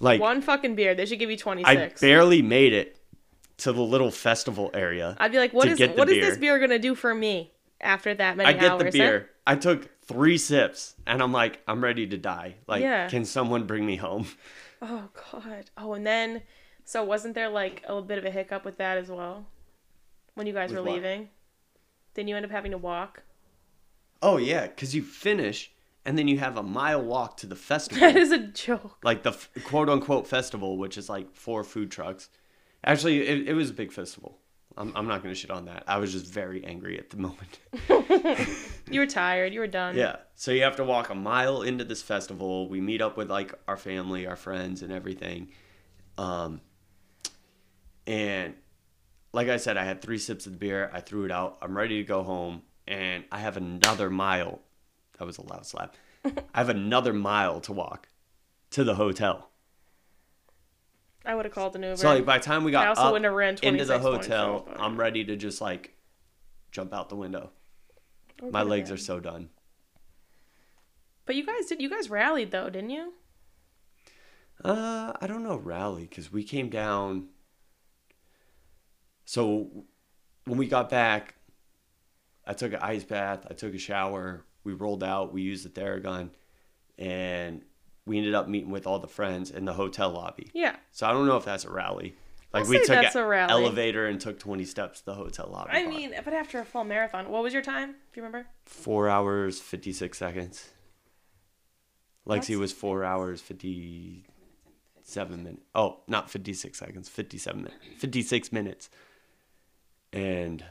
Like 0.00 0.20
One 0.20 0.42
fucking 0.42 0.74
beer. 0.74 0.94
They 0.94 1.06
should 1.06 1.18
give 1.18 1.30
you 1.30 1.36
twenty 1.36 1.64
I 1.64 1.92
barely 2.00 2.42
made 2.42 2.72
it 2.72 2.98
to 3.58 3.72
the 3.72 3.80
little 3.82 4.10
festival 4.10 4.70
area. 4.74 5.16
I'd 5.18 5.32
be 5.32 5.38
like, 5.38 5.52
what 5.52 5.64
to 5.66 5.70
is 5.70 5.96
what 5.96 6.08
is 6.08 6.16
this 6.16 6.36
beer. 6.36 6.58
beer 6.58 6.66
gonna 6.66 6.78
do 6.80 6.94
for 6.94 7.14
me 7.14 7.52
after 7.80 8.12
that 8.14 8.36
many 8.36 8.48
I 8.48 8.52
get 8.52 8.72
hours? 8.72 8.78
the 8.80 8.84
huh? 8.86 8.90
beer. 8.92 9.30
I 9.46 9.54
took 9.56 9.88
three 10.02 10.36
sips 10.38 10.94
and 11.06 11.22
I'm 11.22 11.32
like, 11.32 11.60
I'm 11.68 11.82
ready 11.82 12.06
to 12.08 12.16
die. 12.18 12.56
Like, 12.66 12.82
Yeah. 12.82 13.08
can 13.08 13.24
someone 13.24 13.66
bring 13.66 13.86
me 13.86 13.96
home? 13.96 14.26
Oh 14.82 15.08
god. 15.32 15.70
Oh, 15.78 15.94
and 15.94 16.06
then 16.06 16.42
so 16.84 17.02
wasn't 17.04 17.34
there 17.34 17.48
like 17.48 17.82
a 17.86 17.94
little 17.94 18.06
bit 18.06 18.18
of 18.18 18.26
a 18.26 18.30
hiccup 18.30 18.66
with 18.66 18.76
that 18.76 18.98
as 18.98 19.08
well? 19.08 19.46
When 20.34 20.46
you 20.46 20.52
guys 20.52 20.68
With 20.70 20.80
were 20.80 20.84
what? 20.84 20.92
leaving? 20.94 21.30
Then 22.14 22.28
you 22.28 22.36
end 22.36 22.44
up 22.44 22.50
having 22.52 22.70
to 22.72 22.78
walk. 22.78 23.22
Oh 24.22 24.36
yeah, 24.38 24.66
because 24.66 24.94
you 24.94 25.02
finish 25.02 25.70
and 26.04 26.16
then 26.18 26.28
you 26.28 26.38
have 26.38 26.56
a 26.56 26.62
mile 26.62 27.02
walk 27.02 27.36
to 27.38 27.46
the 27.46 27.56
festival, 27.56 28.00
That 28.06 28.16
is 28.16 28.30
a 28.30 28.38
joke. 28.38 28.98
like 29.02 29.22
the 29.22 29.30
f- 29.30 29.50
quote 29.64 29.88
unquote 29.88 30.26
festival, 30.26 30.76
which 30.78 30.96
is 30.98 31.08
like 31.08 31.34
four 31.34 31.64
food 31.64 31.90
trucks. 31.90 32.28
Actually, 32.84 33.26
it, 33.26 33.48
it 33.48 33.54
was 33.54 33.70
a 33.70 33.74
big 33.74 33.90
festival. 33.92 34.38
I'm, 34.76 34.92
I'm 34.96 35.06
not 35.06 35.22
gonna 35.22 35.34
shit 35.34 35.50
on 35.50 35.66
that. 35.66 35.84
I 35.86 35.98
was 35.98 36.12
just 36.12 36.26
very 36.26 36.64
angry 36.64 36.98
at 36.98 37.10
the 37.10 37.16
moment. 37.16 37.58
You 38.90 39.00
were 39.00 39.06
tired. 39.06 39.54
You 39.54 39.60
were 39.60 39.66
done. 39.66 39.96
Yeah. 39.96 40.16
So 40.34 40.50
you 40.50 40.62
have 40.62 40.76
to 40.76 40.84
walk 40.84 41.08
a 41.08 41.14
mile 41.14 41.62
into 41.62 41.84
this 41.84 42.02
festival. 42.02 42.68
We 42.68 42.82
meet 42.82 43.00
up 43.00 43.16
with 43.16 43.30
like 43.30 43.54
our 43.66 43.78
family, 43.78 44.26
our 44.26 44.36
friends, 44.36 44.82
and 44.82 44.92
everything. 44.92 45.50
Um, 46.18 46.60
and 48.06 48.54
like 49.34 49.48
I 49.48 49.56
said, 49.56 49.76
I 49.76 49.84
had 49.84 50.00
three 50.00 50.18
sips 50.18 50.46
of 50.46 50.52
the 50.52 50.58
beer. 50.58 50.90
I 50.92 51.00
threw 51.00 51.24
it 51.24 51.32
out. 51.32 51.58
I'm 51.60 51.76
ready 51.76 51.96
to 51.96 52.04
go 52.04 52.22
home, 52.22 52.62
and 52.86 53.24
I 53.32 53.38
have 53.40 53.56
another 53.56 54.08
mile. 54.08 54.60
That 55.18 55.24
was 55.24 55.38
a 55.38 55.42
loud 55.42 55.66
slap. 55.66 55.96
I 56.24 56.30
have 56.54 56.68
another 56.68 57.12
mile 57.12 57.60
to 57.62 57.72
walk 57.72 58.08
to 58.70 58.84
the 58.84 58.94
hotel. 58.94 59.50
I 61.24 61.34
would 61.34 61.46
have 61.46 61.54
called 61.54 61.74
an 61.76 61.82
Uber. 61.82 61.96
So 61.96 62.14
like 62.14 62.24
by 62.24 62.38
the 62.38 62.44
time 62.44 62.64
we 62.64 62.70
got 62.70 62.84
I 62.84 62.88
also 62.88 63.02
up 63.02 63.12
wouldn't 63.12 63.24
have 63.24 63.34
ran 63.34 63.56
into 63.62 63.84
the 63.84 63.98
hotel, 63.98 64.68
I'm 64.76 64.98
ready 64.98 65.24
to 65.24 65.36
just 65.36 65.60
like 65.60 65.96
jump 66.70 66.92
out 66.92 67.08
the 67.08 67.16
window. 67.16 67.50
Or 68.42 68.50
My 68.50 68.62
legs 68.62 68.90
are 68.90 68.96
so 68.96 69.20
done. 69.20 69.48
But 71.26 71.36
you 71.36 71.46
guys 71.46 71.66
did. 71.66 71.80
You 71.80 71.88
guys 71.88 72.10
rallied 72.10 72.50
though, 72.50 72.68
didn't 72.68 72.90
you? 72.90 73.14
Uh, 74.62 75.12
I 75.20 75.26
don't 75.26 75.42
know 75.42 75.56
rally 75.56 76.06
because 76.06 76.32
we 76.32 76.44
came 76.44 76.68
down. 76.68 77.28
So 79.24 79.84
when 80.44 80.58
we 80.58 80.66
got 80.66 80.90
back, 80.90 81.34
I 82.46 82.52
took 82.52 82.72
an 82.72 82.80
ice 82.80 83.04
bath. 83.04 83.46
I 83.50 83.54
took 83.54 83.74
a 83.74 83.78
shower. 83.78 84.44
We 84.64 84.72
rolled 84.72 85.02
out. 85.04 85.32
We 85.32 85.42
used 85.42 85.64
the 85.64 85.68
Theragun, 85.80 86.30
and 86.98 87.62
we 88.06 88.18
ended 88.18 88.34
up 88.34 88.48
meeting 88.48 88.70
with 88.70 88.86
all 88.86 88.98
the 88.98 89.08
friends 89.08 89.50
in 89.50 89.64
the 89.64 89.72
hotel 89.72 90.10
lobby. 90.10 90.50
Yeah. 90.54 90.76
So 90.90 91.06
I 91.06 91.12
don't 91.12 91.26
know 91.26 91.36
if 91.36 91.44
that's 91.44 91.64
a 91.64 91.70
rally. 91.70 92.16
Like 92.52 92.64
I'll 92.64 92.70
we 92.70 92.78
took 92.78 92.86
that's 92.88 93.14
an 93.16 93.22
a 93.22 93.26
rally. 93.26 93.50
elevator 93.50 94.06
and 94.06 94.20
took 94.20 94.38
twenty 94.38 94.64
steps 94.64 95.00
to 95.00 95.06
the 95.06 95.14
hotel 95.14 95.48
lobby. 95.50 95.70
I 95.72 95.82
bar. 95.84 95.92
mean, 95.92 96.14
but 96.24 96.32
after 96.34 96.60
a 96.60 96.64
full 96.64 96.84
marathon, 96.84 97.28
what 97.30 97.42
was 97.42 97.52
your 97.52 97.62
time? 97.62 97.96
If 98.10 98.16
you 98.16 98.22
remember? 98.22 98.46
four 98.64 99.08
hours 99.08 99.58
fifty 99.60 99.92
six 99.92 100.18
seconds. 100.18 100.70
Lexi 102.26 102.34
That's- 102.40 102.56
was 102.56 102.72
four 102.72 103.04
hours 103.04 103.40
fifty 103.40 104.24
seven 105.02 105.42
minutes. 105.44 105.62
Oh, 105.74 106.00
not 106.06 106.30
fifty 106.30 106.52
six 106.54 106.78
seconds, 106.78 107.08
fifty 107.08 107.38
seven 107.38 107.62
minutes, 107.64 107.84
fifty 107.98 108.22
six 108.22 108.52
minutes. 108.52 108.88
And 110.14 110.64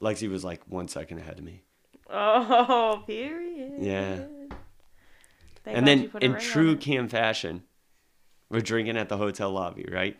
Lexi 0.00 0.28
was 0.28 0.44
like 0.44 0.62
one 0.68 0.88
second 0.88 1.18
ahead 1.18 1.38
of 1.38 1.44
me. 1.44 1.62
Oh, 2.10 3.02
period. 3.06 3.74
Yeah. 3.78 4.18
Thank 5.64 5.78
and 5.78 5.86
then 5.86 6.10
in 6.20 6.38
true. 6.38 6.76
Cam 6.76 7.08
fashion, 7.08 7.62
we're 8.50 8.60
drinking 8.60 8.98
at 8.98 9.08
the 9.08 9.16
hotel 9.16 9.50
lobby, 9.50 9.86
right? 9.90 10.16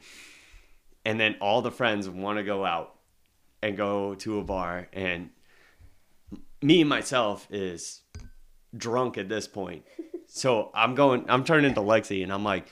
And 1.05 1.20
then 1.20 1.37
all 1.40 1.61
the 1.61 1.70
friends 1.70 2.09
want 2.09 2.38
to 2.38 2.44
go 2.44 2.64
out 2.64 2.94
and 3.62 3.77
go 3.77 4.14
to 4.14 4.38
a 4.38 4.44
bar, 4.44 4.88
and 4.92 5.31
me 6.62 6.83
myself 6.85 7.46
is 7.50 8.00
drunk 8.74 9.18
at 9.18 9.29
this 9.29 9.46
point. 9.46 9.85
So 10.27 10.72
I'm 10.74 10.96
going, 10.96 11.27
I'm 11.29 11.44
turning 11.44 11.74
to 11.74 11.81
Lexi, 11.81 12.24
and 12.24 12.33
I'm 12.33 12.42
like, 12.42 12.66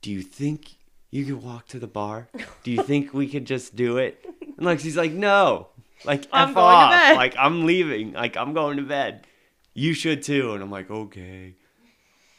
"Do 0.00 0.10
you 0.10 0.22
think 0.22 0.76
you 1.10 1.26
could 1.26 1.42
walk 1.42 1.66
to 1.68 1.78
the 1.78 1.88
bar? 1.88 2.28
Do 2.62 2.70
you 2.70 2.82
think 2.82 3.12
we 3.12 3.28
could 3.28 3.44
just 3.44 3.76
do 3.76 3.98
it?" 3.98 4.24
And 4.58 4.66
Lexi's 4.66 4.96
like, 4.96 5.12
"No, 5.12 5.68
like 6.04 6.26
I'm 6.32 6.50
f 6.50 6.54
going 6.54 6.90
to 6.90 6.96
bed." 6.96 7.16
like 7.16 7.34
I'm 7.38 7.64
leaving, 7.64 8.12
like 8.12 8.36
I'm 8.36 8.52
going 8.52 8.76
to 8.76 8.82
bed. 8.82 9.26
You 9.72 9.94
should 9.94 10.22
too." 10.22 10.52
And 10.52 10.62
I'm 10.62 10.70
like, 10.70 10.90
"Okay." 10.90 11.54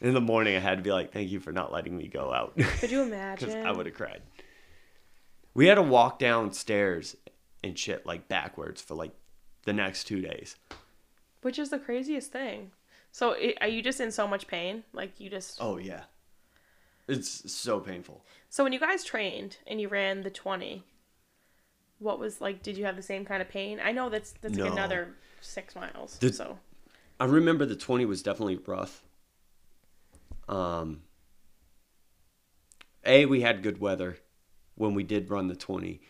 In 0.01 0.13
the 0.13 0.21
morning, 0.21 0.55
I 0.55 0.59
had 0.59 0.77
to 0.77 0.83
be 0.83 0.91
like, 0.91 1.11
"Thank 1.11 1.31
you 1.31 1.39
for 1.39 1.51
not 1.51 1.71
letting 1.71 1.97
me 1.97 2.07
go 2.07 2.31
out," 2.31 2.55
Could 2.55 2.91
you 2.91 3.03
because 3.05 3.43
imagine? 3.43 3.65
I 3.65 3.71
would 3.71 3.85
have 3.85 3.95
cried. 3.95 4.21
We 5.53 5.67
had 5.67 5.75
to 5.75 5.81
walk 5.81 6.19
downstairs 6.19 7.15
and 7.63 7.77
shit 7.77 8.05
like 8.05 8.27
backwards 8.27 8.81
for 8.81 8.95
like 8.95 9.11
the 9.63 9.73
next 9.73 10.05
two 10.05 10.21
days. 10.21 10.55
Which 11.41 11.57
is 11.57 11.69
the 11.69 11.79
craziest 11.79 12.31
thing. 12.31 12.71
So, 13.11 13.33
i 13.33 13.53
are 13.61 13.67
you 13.67 13.81
just 13.81 13.99
in 13.99 14.11
so 14.11 14.27
much 14.27 14.47
pain? 14.47 14.83
Like 14.93 15.19
you 15.19 15.29
just. 15.29 15.57
Oh 15.61 15.77
yeah, 15.77 16.03
it's 17.07 17.51
so 17.51 17.79
painful. 17.79 18.23
So 18.49 18.63
when 18.63 18.73
you 18.73 18.79
guys 18.79 19.03
trained 19.03 19.57
and 19.67 19.79
you 19.79 19.87
ran 19.87 20.21
the 20.21 20.29
twenty, 20.29 20.83
what 21.99 22.19
was 22.19 22.41
like? 22.41 22.63
Did 22.63 22.77
you 22.77 22.85
have 22.85 22.95
the 22.95 23.01
same 23.03 23.25
kind 23.25 23.41
of 23.41 23.49
pain? 23.49 23.79
I 23.83 23.91
know 23.91 24.09
that's 24.09 24.31
that's 24.41 24.55
like 24.57 24.65
No. 24.67 24.73
another 24.73 25.15
six 25.41 25.75
miles. 25.75 26.17
The- 26.19 26.33
so 26.33 26.57
I 27.19 27.25
remember 27.25 27.65
the 27.65 27.75
20 27.75 28.05
was 28.05 28.23
definitely 28.23 28.55
rough. 28.65 29.03
Um, 30.47 31.01
A, 33.05 33.25
we 33.25 33.41
had 33.41 33.61
good 33.63 33.79
weather 33.79 34.17
when 34.75 34.93
we 34.93 35.03
did 35.03 35.29
run 35.29 35.47
the 35.47 35.55
20, 35.55 36.01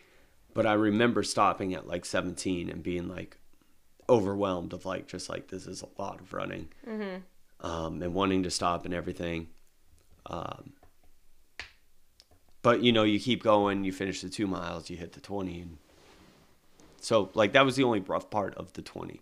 but 0.54 0.66
I 0.66 0.72
remember 0.74 1.22
stopping 1.22 1.74
at 1.74 1.86
like 1.86 2.04
17 2.04 2.68
and 2.70 2.82
being 2.82 3.08
like 3.08 3.38
overwhelmed 4.08 4.72
of 4.72 4.84
like, 4.86 5.06
just 5.08 5.28
like, 5.28 5.48
this 5.48 5.66
is 5.66 5.82
a 5.82 6.00
lot 6.02 6.20
of 6.20 6.32
running 6.32 6.68
um, 7.60 8.02
and 8.02 8.14
wanting 8.14 8.42
to 8.44 8.50
stop 8.50 8.84
and 8.84 8.94
everything. 8.94 9.48
Um, 10.26 10.72
but 12.62 12.82
you 12.82 12.92
know, 12.92 13.04
you 13.04 13.18
keep 13.18 13.42
going, 13.42 13.84
you 13.84 13.92
finish 13.92 14.20
the 14.20 14.28
two 14.28 14.46
miles, 14.46 14.90
you 14.90 14.96
hit 14.96 15.12
the 15.12 15.20
20. 15.20 15.60
And 15.60 15.78
so, 17.00 17.30
like, 17.34 17.52
that 17.52 17.64
was 17.64 17.76
the 17.76 17.84
only 17.84 18.00
rough 18.00 18.30
part 18.30 18.54
of 18.56 18.72
the 18.74 18.82
20. 18.82 19.20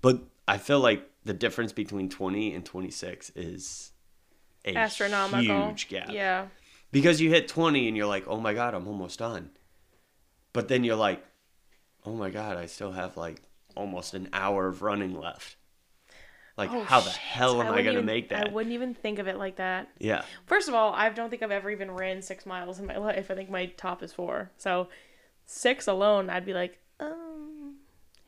But 0.00 0.22
I 0.46 0.58
feel 0.58 0.80
like 0.80 1.08
the 1.24 1.34
difference 1.34 1.72
between 1.72 2.08
20 2.08 2.54
and 2.54 2.64
26 2.64 3.32
is 3.34 3.92
a 4.64 4.74
astronomical. 4.74 5.68
huge 5.68 5.88
gap. 5.88 6.10
Yeah. 6.10 6.46
Because 6.92 7.20
you 7.20 7.30
hit 7.30 7.48
20 7.48 7.88
and 7.88 7.96
you're 7.96 8.06
like, 8.06 8.24
oh 8.26 8.40
my 8.40 8.54
God, 8.54 8.74
I'm 8.74 8.86
almost 8.86 9.18
done. 9.18 9.50
But 10.52 10.68
then 10.68 10.82
you're 10.82 10.96
like, 10.96 11.24
oh 12.04 12.14
my 12.14 12.30
God, 12.30 12.56
I 12.56 12.66
still 12.66 12.92
have 12.92 13.16
like 13.16 13.42
almost 13.76 14.14
an 14.14 14.28
hour 14.32 14.66
of 14.66 14.82
running 14.82 15.18
left. 15.18 15.56
Like, 16.60 16.72
Oh, 16.72 16.84
how 16.84 17.00
the 17.00 17.08
shit. 17.08 17.18
hell 17.18 17.62
am 17.62 17.68
I, 17.68 17.82
going 17.82 17.84
to 17.86 17.92
even- 17.92 18.04
make 18.04 18.28
that? 18.28 18.48
I 18.48 18.52
wouldn't 18.52 18.74
even 18.74 18.92
think 18.92 19.18
of 19.18 19.26
it 19.26 19.38
like 19.38 19.56
that. 19.56 19.88
Yeah. 19.98 20.24
First 20.44 20.68
of 20.68 20.74
all, 20.74 20.92
I 20.92 21.08
don't 21.08 21.30
think 21.30 21.42
I've 21.42 21.50
ever 21.50 21.70
even 21.70 21.90
ran 21.90 22.20
six 22.20 22.44
miles 22.44 22.78
in 22.78 22.84
my 22.86 22.96
life. 23.08 23.30
I 23.30 23.34
think 23.34 23.48
my 23.48 23.66
top 23.66 24.02
is 24.02 24.12
four. 24.12 24.50
So 24.58 24.88
six 25.46 25.86
alone, 25.88 26.28
I'd 26.28 26.44
be 26.44 26.52
like, 26.52 26.78
um, 27.00 27.76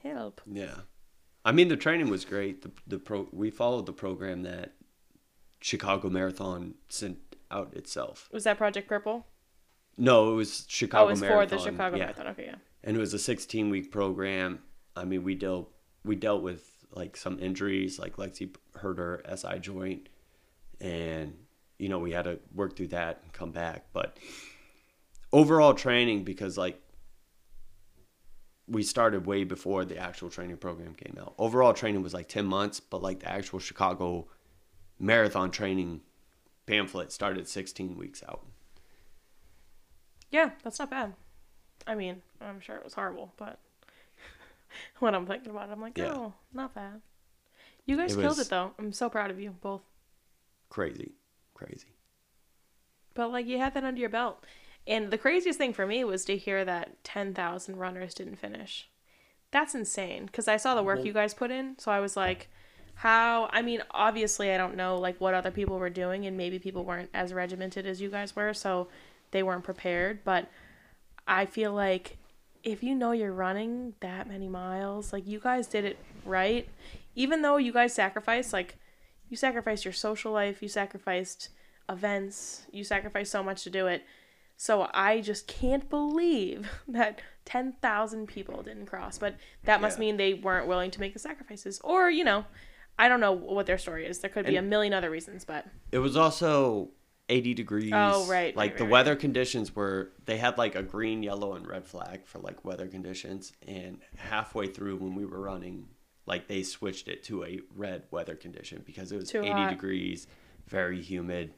help. 0.02 0.40
Yeah. 0.50 0.76
I 1.44 1.52
mean, 1.52 1.68
the 1.68 1.76
training 1.76 2.08
was 2.08 2.24
great. 2.24 2.62
The, 2.62 2.70
the 2.86 2.98
pro, 2.98 3.28
we 3.32 3.50
followed 3.50 3.84
the 3.84 3.92
program 3.92 4.44
that 4.44 4.72
Chicago 5.60 6.08
Marathon 6.08 6.74
sent 6.88 7.18
out 7.50 7.74
itself. 7.74 8.30
Was 8.32 8.44
that 8.44 8.56
Project 8.56 8.88
Purple? 8.88 9.26
No, 9.98 10.32
it 10.32 10.36
was 10.36 10.64
Chicago 10.68 11.08
oh, 11.08 11.08
it's 11.10 11.20
Marathon. 11.20 11.48
for 11.48 11.54
the 11.56 11.70
Chicago 11.70 11.96
yeah. 11.96 12.04
Marathon. 12.04 12.26
Okay, 12.28 12.46
yeah. 12.46 12.54
and 12.82 12.96
it 12.96 13.00
was 13.00 13.12
a 13.12 13.18
16 13.18 13.68
week 13.68 13.90
program. 13.92 14.60
I 14.96 15.04
mean, 15.04 15.22
we 15.22 15.34
dealt 15.34 15.70
we 16.02 16.16
dealt 16.16 16.42
with 16.42 16.71
like 16.94 17.16
some 17.16 17.38
injuries, 17.38 17.98
like 17.98 18.16
Lexi 18.16 18.55
hurt 18.76 18.98
her 18.98 19.22
SI 19.35 19.59
joint, 19.59 20.09
and 20.81 21.37
you 21.78 21.88
know 21.88 21.98
we 21.98 22.12
had 22.12 22.24
to 22.24 22.38
work 22.55 22.76
through 22.76 22.88
that 22.88 23.20
and 23.22 23.33
come 23.33 23.50
back. 23.50 23.87
But 23.92 24.16
overall 25.33 25.74
training, 25.74 26.24
because 26.24 26.59
like 26.59 26.81
we 28.68 28.83
started 28.83 29.26
way 29.26 29.44
before 29.44 29.85
the 29.85 29.98
actual 29.98 30.31
training 30.31 30.57
program 30.57 30.94
came 30.94 31.16
out. 31.20 31.35
Overall 31.38 31.74
training 31.74 32.02
was 32.02 32.14
like 32.14 32.28
10 32.28 32.46
months, 32.46 32.81
but 32.81 33.02
like 33.02 33.20
the 33.20 33.31
actual 33.31 33.59
Chicago 33.59 34.28
marathon 34.98 35.50
training 35.50 36.00
pamphlet 36.66 37.12
started 37.12 37.48
16 37.48 37.98
weeks 37.98 38.22
out. 38.28 38.46
Yeah, 40.31 40.50
that's 40.62 40.78
not 40.78 40.90
bad. 40.90 41.14
I 41.87 41.94
mean, 41.94 42.22
I'm 42.40 42.61
sure 42.61 42.76
it 42.76 42.85
was 42.85 42.94
horrible, 42.94 43.35
but 43.37 43.59
when 44.98 45.14
I'm 45.14 45.26
thinking 45.26 45.50
about 45.50 45.68
it, 45.68 45.72
I'm 45.72 45.80
like, 45.80 45.98
Yeah. 45.98 46.12
oh, 46.14 46.35
not 46.52 46.74
bad. 46.74 47.00
You 47.85 47.96
guys 47.96 48.16
It 48.16 48.20
killed 48.20 48.38
it 48.38 48.48
though. 48.48 48.72
I'm 48.78 48.92
so 48.92 49.08
proud 49.08 49.30
of 49.30 49.40
you 49.40 49.50
both. 49.61 49.82
Crazy, 50.68 51.12
crazy. 51.54 51.88
But 53.14 53.30
like 53.30 53.46
you 53.46 53.58
had 53.58 53.74
that 53.74 53.85
under 53.85 54.00
your 54.00 54.08
belt. 54.08 54.44
And 54.87 55.11
the 55.11 55.18
craziest 55.18 55.58
thing 55.58 55.72
for 55.72 55.87
me 55.87 56.02
was 56.02 56.24
to 56.24 56.37
hear 56.37 56.64
that 56.64 57.04
10,000 57.04 57.76
runners 57.76 58.14
didn't 58.14 58.37
finish. 58.37 58.88
That's 59.52 59.74
insane 59.74 60.26
because 60.26 60.48
I 60.48 60.56
saw 60.56 60.74
the 60.74 60.82
work 60.82 61.04
you 61.04 61.12
guys 61.12 61.35
put 61.35 61.50
in. 61.50 61.78
So 61.78 61.92
I 61.92 62.00
was 62.00 62.16
like, 62.16 62.48
how? 62.94 63.48
I 63.52 63.62
mean, 63.62 63.82
obviously, 63.90 64.50
I 64.52 64.56
don't 64.56 64.76
know 64.76 64.98
like 64.98 65.20
what 65.20 65.35
other 65.35 65.50
people 65.50 65.78
were 65.78 65.90
doing, 65.90 66.26
and 66.26 66.37
maybe 66.37 66.58
people 66.58 66.85
weren't 66.85 67.11
as 67.12 67.32
regimented 67.32 67.87
as 67.87 68.00
you 68.00 68.08
guys 68.11 68.35
were, 68.35 68.54
so 68.54 68.88
they 69.30 69.42
weren't 69.42 69.64
prepared. 69.64 70.24
But 70.24 70.48
I 71.26 71.46
feel 71.46 71.72
like 71.72 72.16
if 72.62 72.83
you 72.83 72.94
know 72.94 73.12
you're 73.12 73.33
running 73.33 73.94
that 74.01 74.29
many 74.29 74.48
miles, 74.48 75.12
like 75.12 75.27
you 75.27 75.38
guys 75.40 75.66
did 75.66 75.85
it 75.85 75.98
right. 76.25 76.68
Even 77.14 77.42
though 77.42 77.57
you 77.57 77.72
guys 77.72 77.92
sacrificed, 77.92 78.53
like 78.53 78.77
you 79.29 79.37
sacrificed 79.37 79.85
your 79.85 79.92
social 79.92 80.33
life, 80.33 80.62
you 80.62 80.68
sacrificed 80.68 81.48
events, 81.88 82.66
you 82.72 82.85
sacrificed 82.85 83.31
so 83.33 83.42
much 83.42 83.64
to 83.64 83.70
do 83.70 83.87
it. 83.87 84.05
So 84.57 84.88
I 84.94 85.20
just 85.20 85.46
can't 85.48 85.88
believe 85.90 86.68
that 86.88 87.20
10,000 87.44 88.27
people 88.29 88.62
didn't 88.62 88.87
cross. 88.87 89.18
But 89.18 89.37
that 89.64 89.81
must 89.81 89.98
Yeah. 89.98 90.01
mean 90.01 90.16
they 90.16 90.35
weren't 90.35 90.68
willing 90.68 90.90
to 90.92 91.01
make 91.01 91.12
the 91.12 91.18
sacrifices. 91.18 91.81
Or, 91.83 92.11
you 92.11 92.25
know, 92.25 92.44
I 92.98 93.09
don't 93.09 93.20
know 93.20 93.33
what 93.33 93.66
their 93.66 93.79
story 93.79 94.07
is. 94.07 94.20
There 94.20 94.31
could 94.31 94.46
be 94.46 94.57
a 94.57 94.62
million 94.62 94.92
other 94.94 95.11
reasons, 95.11 95.44
but 95.44 95.66
It 95.90 95.98
was 95.98 96.16
also 96.16 96.90
80 97.28 97.54
degrees. 97.54 97.92
Oh, 97.94 98.26
right, 98.26 98.56
Like 98.56 98.72
right, 98.72 98.78
the 98.78 98.85
right, 98.85 98.90
weather 98.90 99.16
conditions 99.16 99.74
were, 99.74 100.12
they 100.26 100.37
had 100.37 100.58
like 100.58 100.74
a 100.74 100.82
green, 100.82 101.22
yellow, 101.22 101.54
and 101.54 101.66
red 101.66 101.87
flag 101.87 102.26
for 102.26 102.38
like 102.38 102.64
weather 102.64 102.87
conditions. 102.87 103.52
And 103.66 104.00
halfway 104.16 104.66
through 104.66 104.96
when 104.96 105.14
we 105.14 105.24
were 105.24 105.40
running, 105.40 105.87
like 106.26 106.48
they 106.48 106.62
switched 106.62 107.08
it 107.08 107.22
to 107.24 107.44
a 107.44 107.61
red 107.74 108.04
weather 108.11 108.35
condition 108.35 108.82
because 108.85 109.12
it 109.12 109.16
was 109.16 109.30
Too 109.30 109.40
80 109.40 109.50
hot. 109.50 109.70
degrees, 109.70 110.26
very 110.66 111.00
humid. 111.00 111.54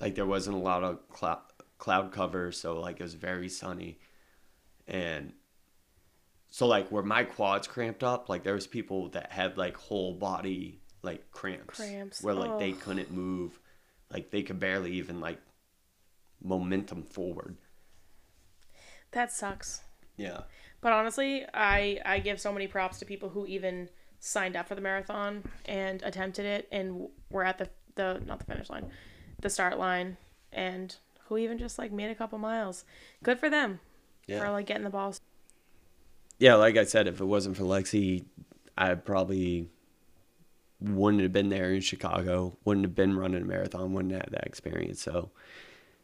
Like 0.00 0.14
there 0.14 0.26
wasn't 0.26 0.56
a 0.56 0.60
lot 0.60 0.82
of 0.82 1.08
cloud, 1.08 1.40
cloud 1.78 2.12
cover. 2.12 2.52
So 2.52 2.80
like 2.80 3.00
it 3.00 3.02
was 3.02 3.14
very 3.14 3.48
sunny. 3.48 3.98
And 4.88 5.32
so 6.48 6.66
like 6.66 6.88
where 6.88 7.02
my 7.02 7.24
quads 7.24 7.66
cramped 7.66 8.02
up, 8.02 8.28
like 8.28 8.42
there 8.44 8.54
was 8.54 8.66
people 8.66 9.08
that 9.10 9.32
had 9.32 9.56
like 9.58 9.76
whole 9.76 10.14
body 10.14 10.80
like 11.02 11.30
cramps, 11.30 11.76
Cramps, 11.76 12.22
where 12.22 12.34
like 12.34 12.58
they 12.58 12.72
oh. 12.72 12.76
couldn't 12.76 13.10
move, 13.10 13.58
like 14.12 14.30
they 14.30 14.42
could 14.42 14.60
barely 14.60 14.92
even 14.92 15.20
like 15.20 15.40
momentum 16.42 17.02
forward. 17.02 17.56
that 19.12 19.32
sucks. 19.32 19.82
Yeah, 20.16 20.42
But 20.80 20.92
honestly, 20.92 21.44
I 21.52 22.00
I 22.04 22.18
give 22.20 22.40
so 22.40 22.52
many 22.52 22.66
props 22.66 22.98
to 23.00 23.04
people 23.04 23.28
who 23.30 23.46
even 23.46 23.90
signed 24.18 24.56
up 24.56 24.66
for 24.68 24.74
the 24.74 24.80
marathon 24.80 25.44
and 25.66 26.02
attempted 26.02 26.46
it 26.46 26.68
and 26.72 27.08
were 27.30 27.44
at 27.44 27.58
the 27.58 27.68
the 27.96 28.22
not 28.24 28.38
the 28.38 28.44
finish 28.46 28.70
line, 28.70 28.90
the 29.40 29.50
start 29.50 29.78
line 29.78 30.16
and 30.52 30.96
who 31.28 31.36
even 31.36 31.58
just 31.58 31.78
like 31.78 31.92
made 31.92 32.10
a 32.10 32.14
couple 32.14 32.38
miles. 32.38 32.84
Good 33.22 33.38
for 33.38 33.50
them 33.50 33.80
Yeah. 34.26 34.40
for 34.40 34.50
like 34.50 34.66
getting 34.66 34.84
the 34.84 34.90
balls. 34.90 35.20
Yeah, 36.38 36.54
like 36.56 36.76
I 36.76 36.84
said, 36.84 37.06
if 37.06 37.20
it 37.20 37.24
wasn't 37.24 37.56
for 37.56 37.64
Lexi, 37.64 38.24
I'd 38.76 39.04
probably 39.04 39.68
wouldn't 40.88 41.22
have 41.22 41.32
been 41.32 41.48
there 41.48 41.72
in 41.72 41.80
Chicago, 41.80 42.56
wouldn't 42.64 42.84
have 42.86 42.94
been 42.94 43.16
running 43.16 43.42
a 43.42 43.44
marathon, 43.44 43.92
wouldn't 43.92 44.14
have 44.14 44.30
that 44.30 44.46
experience. 44.46 45.02
So 45.02 45.30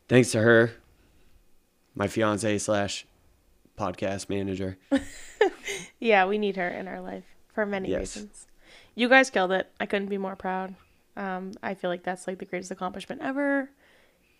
thanks 0.09 0.31
to 0.33 0.41
her, 0.41 0.73
my 1.95 2.09
fiance 2.09 2.59
slash 2.59 3.07
podcast 3.79 4.29
manager. 4.29 4.79
Yeah, 6.01 6.27
we 6.27 6.37
need 6.39 6.57
her 6.57 6.69
in 6.69 6.89
our 6.89 7.01
life 7.01 7.23
for 7.55 7.65
many 7.65 7.89
Yes. 7.89 8.17
reasons. 8.17 8.47
You 8.97 9.09
guys 9.09 9.31
killed 9.31 9.53
it. 9.53 9.71
I 9.79 9.87
couldn't 9.87 10.09
be 10.09 10.19
more 10.19 10.35
proud. 10.35 10.75
Um, 11.17 11.53
I 11.63 11.75
feel 11.75 11.91
like 11.91 12.03
that's 12.03 12.27
like 12.27 12.39
the 12.41 12.45
greatest 12.45 12.73
accomplishment 12.73 13.23
ever. 13.23 13.71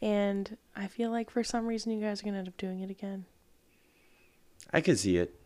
And 0.01 0.57
I 0.75 0.89
feel 0.89 1.11
like 1.13 1.31
for 1.31 1.45
some 1.45 1.67
reason 1.67 1.93
you 1.93 2.01
guys 2.05 2.21
are 2.21 2.25
gonna 2.25 2.39
end 2.39 2.49
up 2.49 2.57
doing 2.57 2.81
it 2.81 2.91
again. 2.91 3.27
I 4.73 4.81
could 4.81 4.99
see 4.99 5.17
it. 5.19 5.39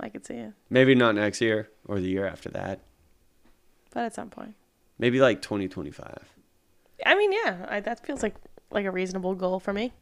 I 0.00 0.08
could 0.08 0.24
see 0.24 0.34
it. 0.36 0.52
Maybe 0.70 0.94
not 0.94 1.14
next 1.14 1.40
year 1.42 1.68
or 1.84 2.00
the 2.00 2.08
year 2.08 2.26
after 2.26 2.48
that. 2.50 2.80
But 3.98 4.04
at 4.04 4.14
some 4.14 4.30
point. 4.30 4.54
Maybe 5.00 5.18
like 5.18 5.42
2025 5.42 6.16
I 7.04 7.16
mean, 7.16 7.32
yeah, 7.32 7.66
I, 7.68 7.80
that 7.80 8.06
feels 8.06 8.22
like 8.22 8.36
like 8.70 8.84
a 8.86 8.92
reasonable 8.92 9.34
goal 9.34 9.58
for 9.58 9.72
me 9.72 9.92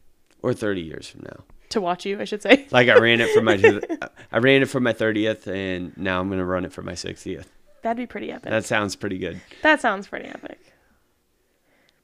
or 0.42 0.52
30 0.52 0.82
years 0.82 1.09
from 1.09 1.22
now. 1.22 1.44
to 1.70 1.80
watch 1.80 2.04
you. 2.04 2.20
I 2.20 2.24
should 2.24 2.42
say. 2.42 2.66
Like 2.70 2.90
I 2.90 2.98
ran 2.98 3.22
it 3.22 3.30
for 3.32 3.40
my 3.40 3.54
I 4.32 4.37
ran 4.37 4.61
it 4.61 4.66
for 4.66 4.80
my 4.80 4.92
30th 4.92 5.46
and 5.46 5.96
now 5.96 6.20
I'm 6.20 6.28
going 6.28 6.40
to 6.40 6.44
run 6.44 6.66
it 6.66 6.74
for 6.74 6.82
my 6.82 6.92
60th. 6.92 7.46
That'd 7.80 7.96
be 7.96 8.06
pretty 8.06 8.30
epic. 8.30 8.50
That 8.50 8.66
sounds 8.66 8.96
pretty 8.96 9.16
good. 9.16 9.40
That 9.62 9.80
sounds 9.80 10.09
pretty 10.09 10.26
epic. 10.26 10.61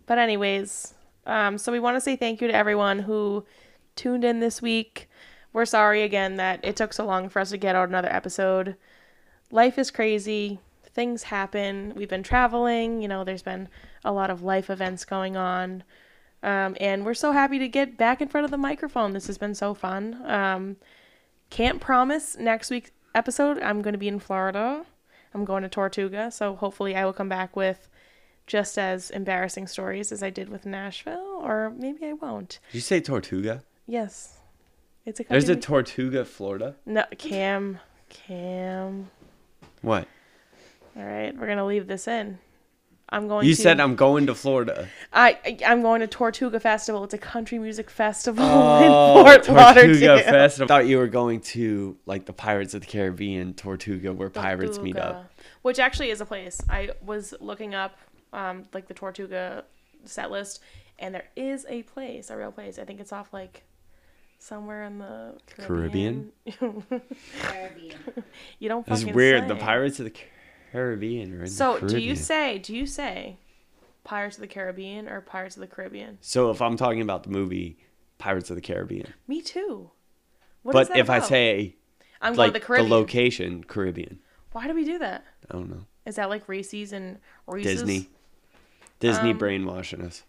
But 0.06 0.16
anyways, 0.16 0.94
um, 1.26 1.58
so 1.58 1.72
we 1.72 1.78
want 1.78 1.96
to 1.98 2.00
say 2.00 2.16
thank 2.16 2.40
you 2.40 2.48
to 2.48 2.54
everyone 2.54 3.00
who 3.00 3.44
tuned 3.96 4.24
in 4.24 4.40
this 4.40 4.62
week. 4.62 5.10
We're 5.52 5.66
sorry 5.66 6.04
again 6.04 6.36
that 6.36 6.60
it 6.62 6.74
took 6.74 6.94
so 6.94 7.04
long 7.04 7.28
for 7.28 7.40
us 7.40 7.50
to 7.50 7.58
get 7.58 7.76
out 7.76 7.90
another 7.90 8.10
episode. 8.10 8.76
Life 9.50 9.76
is 9.76 9.90
crazy. 9.90 10.58
Things 10.94 11.24
happen. 11.24 11.92
We've 11.96 12.08
been 12.08 12.22
traveling. 12.22 13.00
You 13.00 13.08
know, 13.08 13.24
there's 13.24 13.42
been 13.42 13.68
a 14.04 14.12
lot 14.12 14.30
of 14.30 14.42
life 14.42 14.68
events 14.70 15.04
going 15.04 15.36
on. 15.36 15.84
Um, 16.42 16.76
and 16.80 17.04
we're 17.04 17.14
so 17.14 17.32
happy 17.32 17.58
to 17.60 17.68
get 17.68 17.96
back 17.96 18.20
in 18.20 18.28
front 18.28 18.44
of 18.44 18.50
the 18.50 18.58
microphone. 18.58 19.12
This 19.12 19.26
has 19.28 19.38
been 19.38 19.54
so 19.54 19.74
fun. 19.74 20.20
Um, 20.26 20.76
can't 21.50 21.80
promise 21.80 22.36
next 22.36 22.70
week's 22.70 22.90
episode. 23.14 23.62
I'm 23.62 23.80
going 23.80 23.92
to 23.92 23.98
be 23.98 24.08
in 24.08 24.18
Florida. 24.18 24.84
I'm 25.34 25.44
going 25.44 25.62
to 25.62 25.68
Tortuga, 25.68 26.30
so 26.30 26.56
hopefully 26.56 26.94
I 26.94 27.04
will 27.04 27.12
come 27.12 27.28
back 27.28 27.56
with 27.56 27.88
just 28.46 28.76
as 28.76 29.08
embarrassing 29.10 29.66
stories 29.66 30.12
as 30.12 30.22
I 30.22 30.30
did 30.30 30.48
with 30.48 30.66
Nashville, 30.66 31.40
or 31.42 31.70
maybe 31.70 32.04
I 32.06 32.12
won't. 32.12 32.58
Did 32.70 32.74
you 32.74 32.80
say 32.82 33.00
Tortuga? 33.00 33.62
Yes, 33.86 34.40
it's 35.06 35.20
a 35.20 35.24
There's 35.24 35.48
a 35.48 35.56
Tortuga, 35.56 36.24
Florida. 36.24 36.76
no 36.84 37.04
Cam, 37.16 37.78
Cam. 38.08 39.10
What? 39.80 40.06
All 40.96 41.04
right, 41.04 41.36
we're 41.36 41.46
gonna 41.46 41.66
leave 41.66 41.86
this 41.86 42.06
in. 42.08 42.38
I'm 43.08 43.28
going. 43.28 43.46
You 43.46 43.54
to, 43.54 43.60
said 43.60 43.78
I'm 43.80 43.94
going 43.94 44.26
to 44.26 44.34
Florida. 44.34 44.88
I 45.12 45.38
I- 45.44 45.58
I'm 45.66 45.82
going 45.82 46.00
to 46.00 46.06
Tortuga 46.06 46.58
Festival. 46.60 47.04
It's 47.04 47.12
a 47.14 47.18
country 47.18 47.58
music 47.58 47.90
festival 47.90 48.44
Oh, 48.44 49.18
in 49.20 49.24
Fort 49.24 49.42
Tortuga 49.44 49.60
Lauderdale. 49.60 50.18
Festival. 50.18 50.64
I 50.64 50.68
thought 50.68 50.86
you 50.86 50.98
were 50.98 51.08
going 51.08 51.40
to 51.40 51.96
like 52.06 52.24
the 52.24 52.32
Pirates 52.32 52.72
of 52.74 52.80
the 52.80 52.86
Caribbean, 52.86 53.52
Tortuga, 53.54 54.12
where 54.12 54.30
pirates 54.30 54.78
meet 54.78 54.96
up. 54.96 55.30
Which 55.60 55.78
actually 55.78 56.10
is 56.10 56.20
a 56.22 56.26
place. 56.26 56.60
I 56.70 56.90
was 57.02 57.34
looking 57.40 57.74
up 57.74 57.98
um, 58.32 58.64
like 58.72 58.88
the 58.88 58.94
Tortuga 58.94 59.64
set 60.06 60.30
list, 60.30 60.60
and 60.98 61.14
there 61.14 61.28
is 61.36 61.66
a 61.68 61.82
place, 61.82 62.30
a 62.30 62.36
real 62.36 62.50
place. 62.52 62.78
I 62.78 62.84
think 62.84 62.98
it's 63.00 63.12
off 63.12 63.32
like 63.32 63.62
somewhere 64.38 64.84
in 64.84 64.98
the 64.98 65.36
Caribbean? 65.58 66.32
Caribbean. 67.40 67.92
you 68.58 68.68
don't 68.70 68.86
It's 68.88 69.00
fucking 69.02 69.14
weird. 69.14 69.48
The. 69.48 69.56
Pirates 69.56 69.98
of 70.00 70.04
the 70.04 70.10
Caribbean 70.10 70.32
are 70.74 70.92
in 70.92 71.46
So 71.46 71.78
the 71.78 71.86
do 71.86 71.98
you 71.98 72.16
say 72.16 72.58
do 72.58 72.74
you 72.74 72.86
say 72.86 73.38
Pirates 74.04 74.36
of 74.36 74.40
the 74.40 74.46
Caribbean 74.46 75.08
or 75.08 75.20
Pirates 75.20 75.56
of 75.56 75.60
the 75.60 75.66
Caribbean? 75.66 76.18
So 76.20 76.50
if 76.50 76.60
I'm 76.60 76.76
talking 76.76 77.02
about 77.02 77.22
the 77.24 77.30
movie 77.30 77.78
Pirates 78.18 78.50
of 78.50 78.56
the 78.56 78.62
Caribbean, 78.62 79.12
Me 79.26 79.40
too. 79.42 79.90
What 80.62 80.76
is 80.80 80.88
but 80.88 80.96
if 80.96 81.10
I 81.10 81.18
say 81.20 81.76
I'm 82.20 82.34
going 82.34 82.52
like 82.52 82.62
to 82.62 82.66
the 82.66 82.82
the, 82.82 82.88
location 82.88 83.64
Caribbean, 83.64 84.20
why 84.52 84.66
do 84.66 84.74
we 84.74 84.84
do 84.84 84.98
that? 84.98 85.24
I 85.50 85.54
don't 85.54 85.70
know. 85.70 85.86
Is 86.06 86.16
that 86.16 86.28
like 86.28 86.48
Reese's 86.48 86.92
and 86.92 87.18
Reese's? 87.46 87.80
Disney, 87.80 88.08
Disney 89.00 89.30
Um, 89.30 89.38
brainwashing 89.38 90.02
us. 90.02 90.22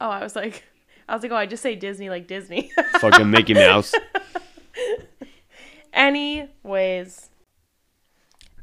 Oh, 0.00 0.08
I 0.08 0.22
was 0.22 0.36
like, 0.36 0.64
I 1.08 1.14
was 1.14 1.22
like, 1.22 1.32
oh, 1.32 1.36
I 1.36 1.46
just 1.46 1.62
say 1.62 1.74
Disney 1.76 2.10
like 2.10 2.26
Disney. 2.26 2.70
Fucking 3.00 3.30
Mickey 3.30 3.54
Mouse. 3.54 3.92
Anyways, 5.92 7.30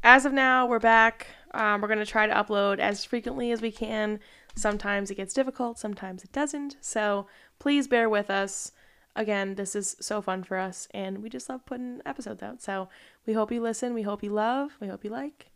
as 0.04 0.26
of 0.26 0.34
now, 0.34 0.66
we're 0.66 0.78
back. 0.78 1.28
Um, 1.54 1.80
we're 1.80 1.88
going 1.88 1.98
to 1.98 2.04
try 2.04 2.26
to 2.26 2.34
upload 2.34 2.78
as 2.78 3.06
frequently 3.06 3.50
as 3.50 3.62
we 3.62 3.72
can. 3.72 4.20
Sometimes 4.54 5.10
it 5.10 5.14
gets 5.14 5.32
difficult, 5.32 5.78
sometimes 5.78 6.22
it 6.22 6.30
doesn't. 6.30 6.76
So 6.82 7.26
please 7.58 7.88
bear 7.88 8.08
with 8.10 8.28
us. 8.28 8.70
Again, 9.16 9.54
this 9.54 9.74
is 9.74 9.96
so 10.00 10.20
fun 10.20 10.42
for 10.42 10.58
us, 10.58 10.88
and 10.92 11.22
we 11.22 11.30
just 11.30 11.48
love 11.48 11.64
putting 11.64 12.02
episodes 12.04 12.42
out. 12.42 12.60
So 12.60 12.88
we 13.26 13.32
hope 13.32 13.50
you 13.50 13.62
listen. 13.62 13.94
We 13.94 14.02
hope 14.02 14.22
you 14.22 14.30
love. 14.30 14.72
We 14.78 14.88
hope 14.88 15.04
you 15.04 15.10
like. 15.10 15.52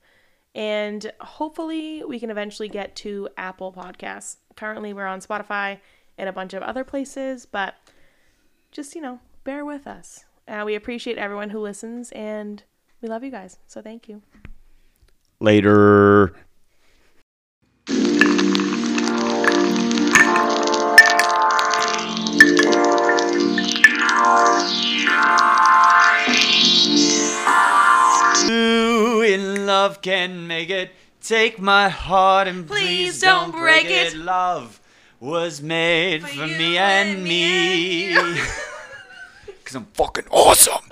And 0.54 1.12
hopefully, 1.20 2.02
we 2.04 2.18
can 2.18 2.30
eventually 2.30 2.68
get 2.68 2.96
to 2.96 3.28
Apple 3.36 3.72
Podcasts. 3.72 4.36
Currently, 4.56 4.94
we're 4.94 5.06
on 5.06 5.20
Spotify 5.20 5.80
and 6.16 6.28
a 6.28 6.32
bunch 6.32 6.54
of 6.54 6.62
other 6.62 6.84
places, 6.84 7.44
but 7.44 7.74
just, 8.70 8.94
you 8.94 9.02
know, 9.02 9.20
bear 9.44 9.64
with 9.64 9.86
us. 9.86 10.24
Uh, 10.46 10.62
we 10.64 10.74
appreciate 10.74 11.18
everyone 11.18 11.50
who 11.50 11.58
listens, 11.58 12.12
and 12.12 12.62
we 13.00 13.08
love 13.08 13.24
you 13.24 13.30
guys. 13.30 13.58
So 13.66 13.82
thank 13.82 14.08
you. 14.08 14.22
Later. 15.40 16.34
Who 28.46 29.20
in 29.22 29.66
love 29.66 30.00
can 30.00 30.46
make 30.46 30.70
it? 30.70 30.90
Take 31.20 31.58
my 31.60 31.88
heart 31.88 32.48
and 32.48 32.66
please, 32.66 32.80
Please 33.18 33.20
don't 33.20 33.50
don't 33.50 33.60
break 33.60 33.82
break 33.82 33.94
it. 34.06 34.14
it. 34.14 34.16
Love 34.18 34.80
was 35.20 35.60
made 35.60 36.22
for, 36.22 36.32
you 36.46 36.56
me 36.56 36.78
and 36.78 37.08
and 37.10 37.22
me 37.24 37.28
me. 37.28 38.16
and 38.16 38.36
you. 38.36 38.44
Cause 39.64 39.74
I'm 39.74 39.86
fucking 39.86 40.24
awesome. 40.30 40.87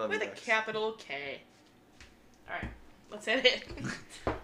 Chaos 0.00 0.10
I 0.10 0.16
love 0.16 0.20
with 0.20 0.22
a 0.22 0.40
capital 0.40 0.92
K. 0.92 1.42
All 2.48 2.54
right, 2.54 2.70
let's 3.10 3.26
hit 3.26 3.44
it. 3.44 3.64